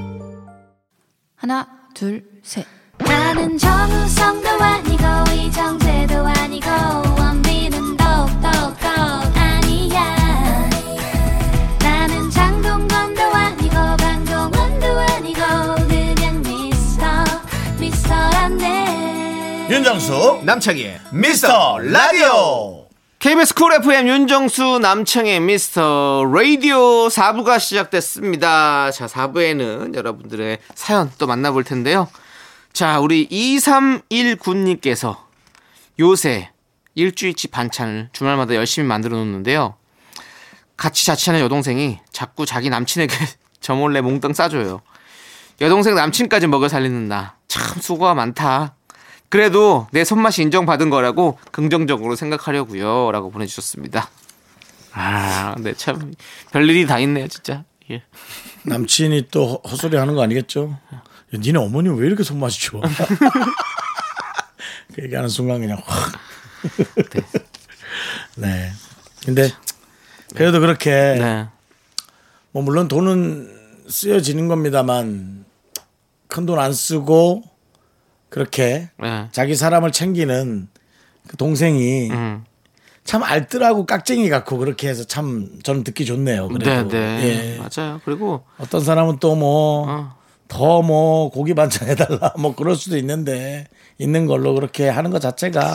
[1.35, 2.65] 하나, 둘, 셋.
[2.97, 7.14] 나는 정우성도 아니고 이정재도 아니고
[19.67, 22.85] 윤정수 남창희의 미스터 라디오.
[23.17, 28.91] KBS Cool FM 윤정수 남창희의 미스터 라디오 4부가 시작됐습니다.
[28.91, 32.07] 자, 4부에는 여러분들의 사연 또 만나볼 텐데요.
[32.73, 35.17] 자, 우리 2319님께서
[35.99, 36.51] 요새
[36.93, 39.77] 일주일치 반찬을 주말마다 열심히 만들어 놓는데요.
[40.77, 43.15] 같이 자취하는 여동생이 자꾸 자기 남친에게
[43.61, 44.81] 저 몰래 몽땅 싸줘요.
[45.59, 47.35] 여동생 남친까지 먹여 살리는 나.
[47.47, 48.74] 참 수고가 많다.
[49.29, 53.11] 그래도 내 손맛이 인정받은 거라고 긍정적으로 생각하려고요.
[53.11, 54.09] 라고 보내주셨습니다.
[54.93, 56.13] 아, 네, 참,
[56.51, 57.63] 별일이 다 있네요, 진짜.
[57.91, 58.03] 예.
[58.63, 60.77] 남친이 또 허- 헛소리 하는 거 아니겠죠?
[60.93, 62.81] 야, 니네 어머니 왜 이렇게 손맛이 좋아?
[64.95, 66.13] 그 얘기하는 순간 그냥 확.
[68.37, 68.71] 네.
[69.25, 69.49] 근데
[70.35, 71.47] 그래도 그렇게 네.
[72.51, 75.45] 뭐 물론 돈은 쓰여지는 겁니다만
[76.27, 77.43] 큰 돈 안 쓰고
[78.35, 79.29] 그렇게 네.
[79.31, 80.67] 자기 사람을 챙기는
[81.25, 82.43] 그 동생이 음.
[83.05, 86.49] 참 알뜰하고 깍쟁이 같고 그렇게 해서 참 저는 듣기 좋네요.
[86.49, 86.89] 네, 그래도.
[86.89, 87.21] 네.
[87.23, 87.57] 예.
[87.57, 88.01] 맞아요.
[88.03, 90.15] 그리고, 어떤 사람은 또뭐 어.
[90.49, 93.67] 더뭐 고기 반찬 해달라 뭐 그럴 수도 있는데
[93.99, 95.73] 있는 걸로 그렇게 하는 것 자체가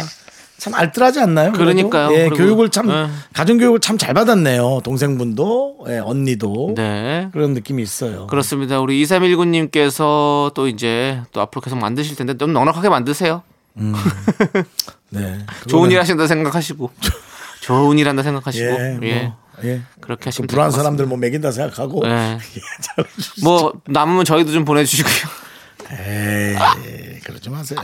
[0.61, 1.53] 참 알뜰하지 않나요?
[1.53, 2.13] 그러니까요.
[2.13, 3.09] 예, 그리고- 교육을 참 네.
[3.33, 4.81] 가정 교육을 참 잘 받았네요.
[4.85, 7.29] 동생분도 예, 언니도 네.
[7.33, 8.27] 그런 느낌이 있어요.
[8.29, 8.79] 그렇습니다.
[8.81, 13.43] 우리 2319님께서 또 이제 또 앞으로 계속 만드실 텐데 좀 넉넉하게 만드세요.
[15.11, 15.39] 네.
[15.67, 16.91] 좋은 일 하신다 생각하시고.
[17.63, 18.65] 좋은 일 한다 생각하시고.
[18.67, 19.23] 예, 예.
[19.25, 19.83] 뭐, 예.
[20.01, 20.71] 그렇게 그 하시면 같습니다.
[20.71, 22.11] 사람들 뭐 먹인다 생각하고 예.
[22.39, 22.39] 예.
[23.43, 25.15] 뭐 남으면 저희도 좀 보내주시고요.
[25.93, 27.81] 에이, 그러지 마세요.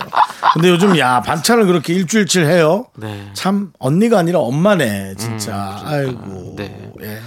[0.55, 2.87] 근데 요즘 야 반찬을 그렇게 일주일치 해요.
[2.95, 3.31] 네.
[3.35, 5.81] 참 언니가 아니라 엄마네 진짜.
[5.85, 6.55] 아이고.
[6.57, 6.93] 네.
[7.03, 7.21] 예.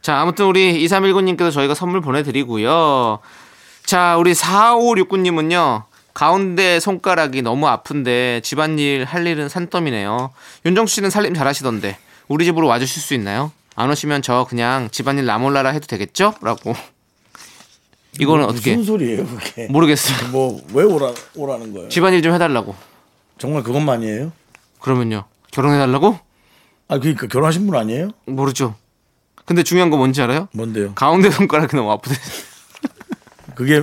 [0.00, 3.20] 자, 아무튼 우리 2319님께서 저희가 선물 보내드리고요.
[3.84, 5.84] 자, 우리 4569님은요.
[6.14, 10.30] 가운데 손가락이 너무 아픈데 집안일 할 일은 산더미네요.
[10.66, 11.96] 윤정수 씨는 살림 잘하시던데
[12.28, 13.50] 우리 집으로 와주실 수 있나요?
[13.74, 16.34] 안 오시면 저 그냥 집안일 나몰라라 해도 되겠죠?
[16.42, 16.74] 라고.
[18.18, 19.66] 이거는 어떻게 무슨 소리예요 그게?
[19.68, 20.28] 모르겠어요.
[20.32, 21.88] 뭐 왜 오라 오라는 거예요?
[21.88, 22.74] 집안일 좀 해달라고.
[23.38, 24.32] 정말 그것만이에요?
[24.80, 25.24] 그러면요.
[25.50, 26.18] 결혼해달라고?
[26.88, 28.10] 아 그러니까 결혼하신 분 아니에요?
[28.26, 28.74] 모르죠.
[29.44, 30.48] 근데 중요한 거 뭔지 알아요?
[30.52, 30.94] 뭔데요?
[30.94, 32.14] 가운데 손가락이 너무 아프대.
[33.54, 33.82] 그게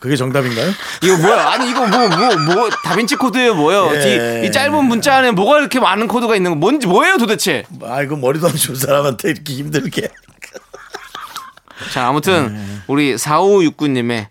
[0.00, 0.70] 그게 정답인가요?
[1.02, 1.48] 이거 뭐야?
[1.50, 3.90] 아니 이거 뭐 뭐 뭐 다빈치 코드예요, 뭐요?
[3.94, 4.42] 예.
[4.44, 7.64] 이, 이 짧은 문자 안에 뭐가 이렇게 많은 코드가 있는 거 뭔지 뭐예요, 도대체?
[7.82, 10.08] 아 이거 머리도 안 좋은 사람한테 이렇게 힘들게.
[11.92, 12.64] 자, 아무튼 네.
[12.86, 14.26] 우리 4569님의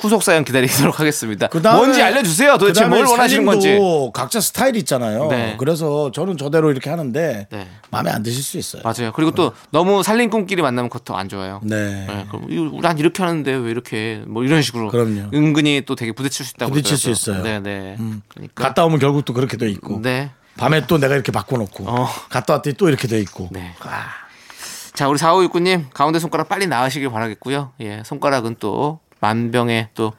[0.00, 1.48] 후속 사연 기다리도록 하겠습니다.
[1.48, 2.56] 그다음에- 뭔지 알려주세요.
[2.56, 3.78] 도대체 그다음에 뭘 원하시는 건지.
[4.14, 5.28] 각자 스타일이 있잖아요.
[5.28, 5.54] 네.
[5.58, 7.68] 그래서 저는 저대로 이렇게 하는데 네.
[7.90, 8.82] 마음에 안 드실 수 있어요.
[8.82, 9.12] 맞아요.
[9.14, 11.60] 그리고 또 너무 살림꾼끼리 만나면 그것도 안 좋아요.
[11.62, 12.06] 네.
[12.08, 15.28] 네, 그럼 난 이렇게 하는데 왜 이렇게 뭐 이런 식으로 그럼요.
[15.34, 17.42] 은근히 또 되게 부딪힐 수 있다고 부딪힐 수 그러더라고요.
[17.42, 17.58] 있어요.
[17.58, 17.62] 음.
[17.62, 17.96] 네, 네.
[18.28, 20.00] 그러니까 갔다 오면 결국 또 그렇게 돼 있고.
[20.00, 20.30] 네.
[20.56, 22.08] 밤에 또 내가 이렇게 바꿔놓고 어.
[22.30, 23.48] 갔다 왔더니 또 이렇게 돼 있고.
[23.52, 23.74] 네.
[24.94, 27.72] 자, 우리 4569님 가운데 손가락 빨리 나으시길 바라겠고요.
[27.80, 30.12] 예, 손가락은 또 만병의 또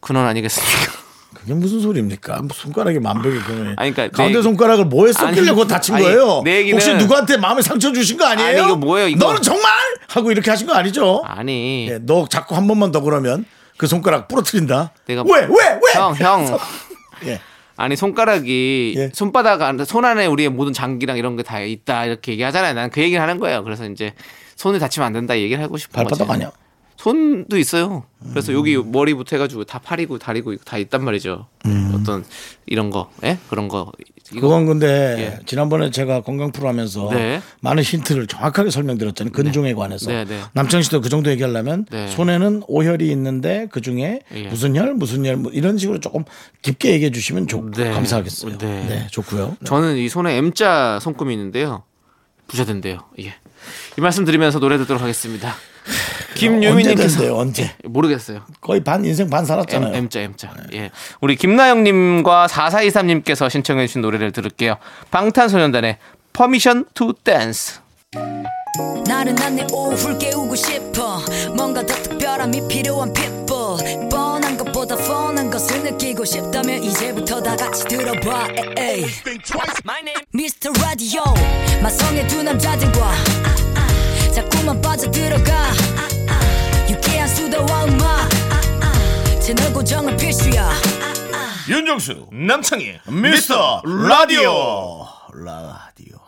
[0.00, 0.92] 근원 아니겠습니까?
[1.34, 2.38] 그게 무슨 소리입니까?
[2.42, 3.74] 뭐 손가락이 만병이 그네.
[3.76, 6.42] 아니, 그러니까 가운데 내- 손가락을 뭐에 썼길래 그거 다친 아니, 거예요?
[6.44, 8.48] 내 얘기는- 혹시 누구한테 마음에 상처 주신 거 아니에요?
[8.48, 9.26] 아니, 이거 뭐예요, 이거?
[9.26, 9.72] 너는 정말
[10.08, 11.22] 하고 이렇게 하신 거 아니죠?
[11.26, 11.88] 아니.
[11.90, 13.44] 예, 너 자꾸 한 번만 더 그러면
[13.76, 14.92] 그 손가락 부러뜨린다.
[15.06, 15.40] 내가 왜?
[15.40, 15.48] 왜?
[15.48, 15.92] 왜?
[15.94, 16.58] 형, 형.
[17.24, 17.40] 예.
[17.80, 19.10] 아니 손가락이 예.
[19.12, 22.74] 손바닥 안, 손 안에 우리의 모든 장기랑 이런 게 다 있다 이렇게 얘기하잖아요.
[22.74, 23.64] 나는 그 얘기를 하는 거예요.
[23.64, 24.12] 그래서 이제
[24.56, 26.32] 손을 다치면 안 된다 이 얘기를 하고 싶은 발바닥 거지.
[26.32, 26.52] 아니야?
[27.00, 28.04] 손도 있어요.
[28.30, 31.46] 그래서 여기 머리부터 해가지고 다 팔이고 다리고 다 있단 말이죠.
[31.94, 32.24] 어떤
[32.66, 33.38] 이런 거, 예?
[33.48, 33.90] 그런 거.
[34.32, 37.40] 이거 그건 근데 지난번에 제가 건강 프로 하면서 네.
[37.60, 39.32] 많은 힌트를 정확하게 설명드렸잖아요.
[39.32, 40.10] 근종에 관해서.
[40.10, 40.40] 네, 네.
[40.52, 42.06] 남창 씨도 그 정도 얘기하려면 네.
[42.08, 44.42] 손에는 오혈이 있는데 그 중에 예.
[44.48, 46.24] 무슨 혈, 무슨 혈, 뭐 이런 식으로 조금
[46.60, 47.90] 깊게 얘기해 주시면 좋, 네.
[47.90, 48.58] 감사하겠어요.
[48.58, 48.86] 네.
[48.88, 49.56] 네, 좋고요.
[49.64, 51.82] 저는 이 손에 M자 손금이 있는데요.
[52.46, 52.98] 부자된대요.
[53.20, 53.34] 예.
[53.98, 55.54] 이 말씀 드리면서 노래 듣도록 하겠습니다.
[56.34, 57.36] 김유민님께서?
[57.36, 57.72] 언제?
[57.84, 58.42] 모르겠어요.
[58.60, 59.94] 거의 반 인생 반 M, 살았잖아요.
[59.94, 60.52] M자 M자.
[60.72, 60.90] 예.
[61.20, 64.76] 우리 김나영님과 4423님께서 신청해주신 노래를 들을게요.
[65.10, 65.98] 방탄소년단의
[66.32, 67.80] Permission to Dance.
[69.06, 71.20] 나른한 내 오후를 깨우고 싶어
[71.54, 78.48] 뭔가 더 특별함이 필요한 people 뻔한 것보다 뻔한 것을 느끼고 싶다면 이제부터 다 같이 들어봐
[78.78, 79.04] 에이.
[80.34, 80.70] Mr.
[80.80, 81.22] Radio
[81.82, 83.12] 마성의 두 남자들과
[84.32, 85.66] 자꾸만 빠져들어가.
[86.88, 88.28] 유쾌한 수다와 음악.
[89.40, 90.70] 채널 고정은 필수야.
[91.68, 95.06] 윤정수 남창희 미스터 라디오.
[95.32, 96.18] 라디오.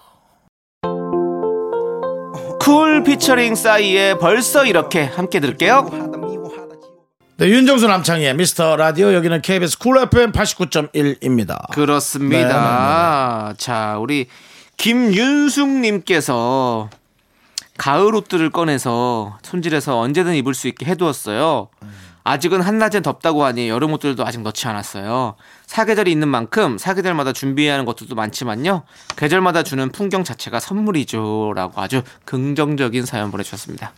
[2.61, 5.89] 쿨 피처링 싸이의 벌써 이렇게 함께 들을게요.
[7.39, 9.13] 네, 윤정수 남창희의 미스터 라디오.
[9.15, 11.69] 여기는 KBS Cool FM 89.1입니다.
[11.73, 13.53] 그렇습니다.
[13.59, 14.27] 자, 우리
[14.77, 16.89] 김윤숙님께서
[17.83, 21.67] 가을 옷들을 꺼내서 손질해서 언제든 입을 수 있게 해두었어요.
[22.23, 25.35] 아직은 한낮엔 덥다고 하니 여름 옷들도 아직 넣지 않았어요.
[25.67, 28.85] 사계절이 있는 만큼 사계절마다 준비해야 하는 것들도 많지만요.
[29.17, 33.93] 계절마다 주는 풍경 자체가 선물이죠라고 아주 긍정적인 사연 보내주셨습니다.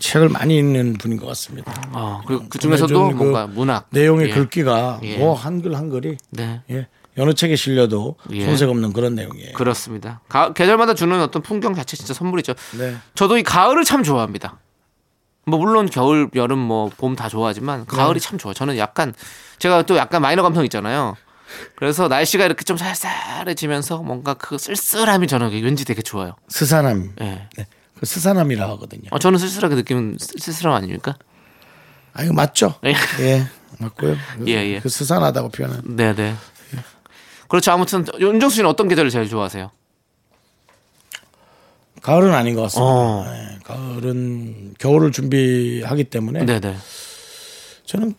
[0.00, 1.72] 책을 많이 읽는 분인 것 같습니다.
[1.92, 4.34] 어, 그리고 그 중에서도 뭔가 문학 내용의 예.
[4.34, 5.16] 글귀가 예.
[5.16, 6.60] 뭐 한글 한글이 네.
[6.70, 6.88] 예.
[7.20, 8.44] 어느 책에 실려도 예.
[8.44, 9.52] 손색 없는 그런 내용이에요.
[9.54, 10.20] 그렇습니다.
[10.28, 12.54] 가- 계절마다 주는 어떤 풍경 자체 진짜 선물이죠.
[12.78, 12.96] 네.
[13.14, 14.58] 저도 이 가을을 참 좋아합니다.
[15.46, 18.50] 뭐 물론 겨울, 여름, 뭐 봄 다 좋아하지만 가을이 참 좋아.
[18.50, 19.14] 요 저는 약간
[19.58, 21.16] 제가 또 약간 마이너 감성 있잖아요.
[21.76, 26.36] 그래서 날씨가 이렇게 좀 쌀쌀해지면서 뭔가 그 쓸쓸함이 저는 왠지 되게 좋아요.
[26.48, 27.14] 스산함.
[27.20, 27.48] 예.
[27.56, 27.66] 네.
[27.98, 29.02] 그 스산함이라 하거든요.
[29.10, 31.16] 어, 저는 쓸쓸하게 느끼는 쓸- 쓸쓸함 아닙니까?
[32.12, 32.74] 아 이거 맞죠?
[32.84, 32.94] 예.
[33.20, 33.46] 예.
[33.78, 34.16] 맞고요.
[34.46, 34.80] 예, 예.
[34.80, 36.34] 그 스산하다고 표현은 네네.
[37.50, 37.72] 그렇죠.
[37.72, 39.70] 아무튼 윤정수 씨는 어떤 계절을 제일 좋아하세요?
[42.02, 42.90] 가을은 아닌 것 같습니다.
[42.90, 43.24] 어.
[43.26, 46.76] 예, 가을은 겨울을 준비하기 때문에 네네.
[47.84, 48.14] 저는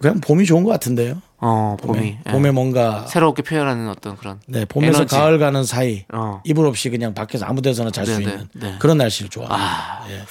[0.00, 1.22] 그냥 봄이 좋은 것 같은데요.
[1.38, 1.98] 어, 봄이.
[1.98, 2.30] 봄에, 예.
[2.30, 4.40] 봄에 뭔가 새롭게 표현하는 어떤 그런.
[4.46, 5.14] 네, 봄에서 에너지.
[5.16, 6.42] 가을 가는 사이 어.
[6.44, 8.76] 이불 없이 그냥 밖에서 아무 데서나 잘수 네, 네, 있는 네.
[8.80, 9.64] 그런 날씨를 좋아합니다.
[9.64, 10.06] 아.
[10.10, 10.22] 예.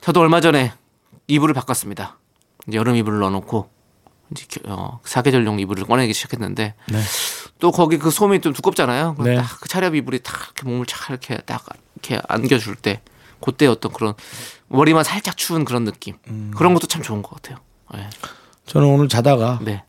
[0.00, 0.72] 저도 얼마 전에
[1.28, 2.18] 이불을 바꿨습니다.
[2.72, 3.68] 여름 이불을 넣어놓고
[4.32, 6.74] 이제 겨- 어, 사계절용 이불을 꺼내기 시작했는데
[7.62, 9.14] 또 거기 그 솜이 좀 두껍잖아요.
[9.20, 9.36] 네.
[9.36, 13.02] 딱그 차렵 이불이 딱 이렇게 몸을 착 이렇게 딱 이렇게 안겨줄 때
[13.40, 14.14] 그때 어떤 그런
[14.66, 16.16] 머리만 살짝 추운 그런 느낌
[16.56, 17.58] 그런 것도 참 좋은 것 같아요.
[17.94, 18.10] 네.
[18.66, 19.84] 저는 오늘 자다가 네.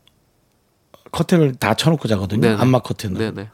[1.10, 2.42] 커튼을 다 쳐놓고 자거든요.
[2.42, 2.60] 네네.
[2.60, 3.18] 안마 커튼을.
[3.18, 3.48] 네네.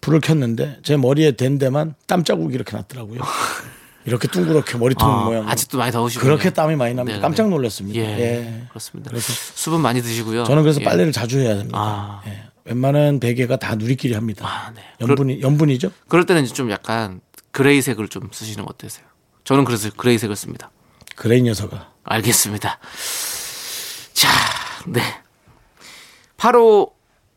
[0.00, 3.20] 불을 켰는데 제 머리에 댄 데만 땀 자국이 이렇게 났더라고요.
[4.06, 5.46] 이렇게 둥그렇게 머리통 아, 모양.
[5.50, 7.18] 아직도 많이 더우시고 그렇게 땀이 많이 납니다.
[7.18, 7.20] 네네.
[7.20, 8.00] 깜짝 놀랐습니다.
[8.00, 8.66] 예, 예.
[8.70, 9.10] 그렇습니다.
[9.10, 10.44] 그래서 수분 많이 드시고요.
[10.44, 10.84] 저는 그래서 예.
[10.84, 11.78] 빨래를 자주 해야 됩니다.
[11.78, 12.22] 아.
[12.26, 12.55] 예.
[12.66, 14.46] 웬만한 베개가 다 누리끼리 합니다.
[14.46, 14.82] 아, 네.
[15.00, 15.90] 염분이 염분이죠?
[16.08, 17.20] 그럴 때는 이제 좀 약간
[17.52, 19.06] 그레이색을 좀 쓰시는 것 어떠세요?
[19.44, 20.70] 저는 그래서 그레이색을 씁니다.
[21.14, 21.92] 그레이 녀석아.
[22.04, 22.78] 알겠습니다.
[24.12, 24.28] 자,
[24.86, 25.00] 네.
[26.36, 26.92] 8호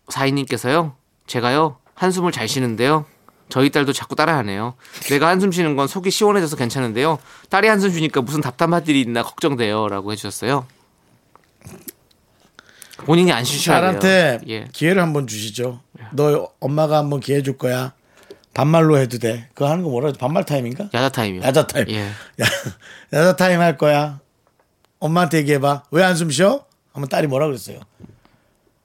[0.08, 0.96] 4인님께서요.
[1.28, 1.78] 제가요.
[1.94, 3.06] 한숨을 잘 쉬는데요.
[3.50, 4.76] 저희 딸도 자꾸 따라하네요.
[5.10, 7.20] 내가 한숨 쉬는 건 속이 시원해져서 괜찮은데요.
[7.50, 9.88] 딸이 한숨 쉬니까 무슨 답답한 일이 있나 걱정돼요.
[9.88, 10.66] 라고 해주셨어요.
[13.06, 14.00] 본인이 안 쉬셔야 돼요.
[14.00, 14.68] 딸한테 예.
[14.72, 15.82] 기회를 한번 주시죠.
[16.12, 17.94] 너 엄마가 한번 기회 줄 거야.
[18.54, 19.50] 반말로 해도 돼.
[19.54, 20.20] 그거 하는 거 뭐라 그러지?
[20.20, 20.90] 반말 타임인가?
[20.94, 21.44] 야자 타임이요.
[21.44, 21.90] 야자 타임.
[21.90, 22.08] 예.
[22.08, 22.46] 야,
[23.14, 24.20] 야자 타임 할 거야.
[25.00, 25.84] 엄마한테 얘기해봐.
[25.92, 26.66] 왜 한숨 쉬어?
[26.94, 27.80] 하면 딸이 뭐라 그랬어요?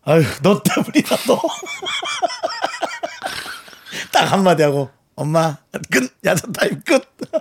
[0.04, 1.40] 아유, 너 때문이다, 너.
[4.12, 5.56] 딱 한마디 하고, 엄마,
[5.90, 6.12] 끝!
[6.24, 7.02] 야자 타임 끝!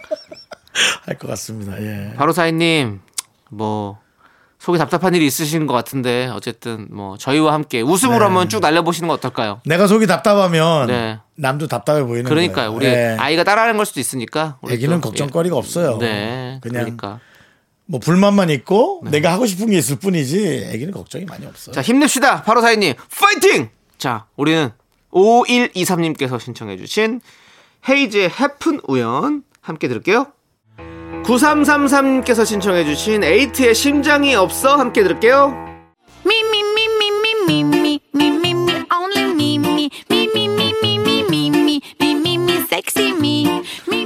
[1.05, 2.13] 할 것 같습니다, 예.
[2.15, 3.01] 바로 사인님
[3.51, 3.99] 뭐
[4.63, 8.23] 속이 답답한 일이 있으신 것 같은데 어쨌든 뭐 저희와 함께 웃음으로 네.
[8.23, 9.59] 한번 쭉 날려보시는 건 어떨까요?
[9.65, 11.19] 내가 속이 답답하면 네.
[11.35, 12.71] 남도 답답해 보이는 그러니까요.
[12.71, 12.77] 거예요.
[12.77, 13.17] 우리 예.
[13.19, 14.59] 아이가 따라하는 걸 수도 있으니까.
[14.69, 15.99] 애기는 또, 걱정거리가 없어요.
[16.01, 16.05] 예.
[16.05, 16.59] 네.
[16.61, 17.19] 그냥 그러니까.
[17.85, 21.73] 뭐 불만만 있고 내가 하고 싶은 게 있을 뿐이지 애기는 걱정이 많이 없어요.
[21.73, 22.43] 자 힘냅시다.
[22.43, 23.69] 바로 사인님 파이팅!
[23.97, 24.71] 자 우리는
[25.11, 27.19] 5123님께서 신청해 주신
[27.89, 30.27] 헤이즈의 해픈 우연 함께 들을게요.
[31.23, 35.73] 9333께서 신청해 주신 에이트의 심장이 없어 함께 들을게요.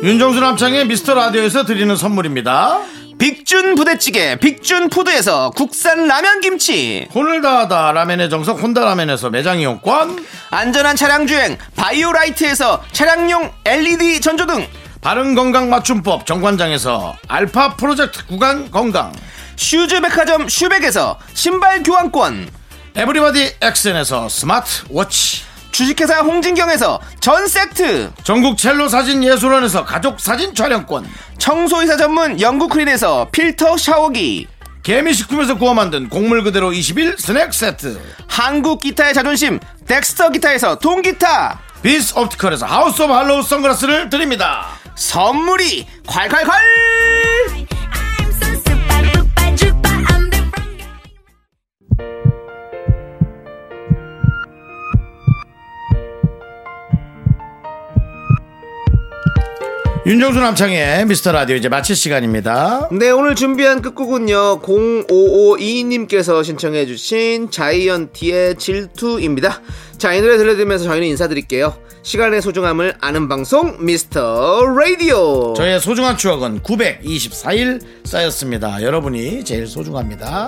[0.04, 2.80] 윤정수 남창의 미스터 라디오에서 드리는 선물입니다.
[3.18, 10.24] 빅준 부대찌개 빅준 푸드에서 국산 라면 김치 혼을 다하다 라면의 정석 혼다 라면에서 매장 이용권
[10.52, 14.68] 안전한 차량 주행 바이오라이트에서 차량용 LED 전조등
[15.08, 19.14] 바른 건강 맞춤법 정관장에서 알파 프로젝트 구간 건강.
[19.56, 22.50] 슈즈 백화점 슈백에서 신발 교환권.
[22.94, 25.44] 에브리바디 엑센에서 스마트 워치.
[25.72, 28.12] 주식회사 홍진경에서 전 세트.
[28.24, 31.08] 전국 첼로 사진 예술원에서 가족 사진 촬영권.
[31.38, 34.50] 청소이사 전문 영국 크린에서 필터 샤워기.
[34.84, 37.98] 개미식품에서 구워 만든 곡물 그대로 21 스낵 세트.
[38.28, 41.62] 한국 기타의 자존심 덱스터 기타에서 통기타.
[41.82, 46.52] 비스 옵티컬에서 하우스 오브 할로우 선글라스를 드립니다 선물이 콸콸콸
[60.08, 62.88] 윤정수 남창의 미스터 라디오 이제 마칠 시간입니다.
[62.94, 69.62] 네 오늘 준비한 끝곡은요 0552님께서 신청해 주신 자이언티의 질투입니다.
[69.98, 71.76] 자 이 노래 들려드리면서 저희는 인사드릴게요.
[72.04, 75.54] 시간의 소중함을 아는 방송 미스터 라디오.
[75.58, 78.82] 저의 소중한 추억은 924일 쌓였습니다.
[78.82, 80.48] 여러분이 제일 소중합니다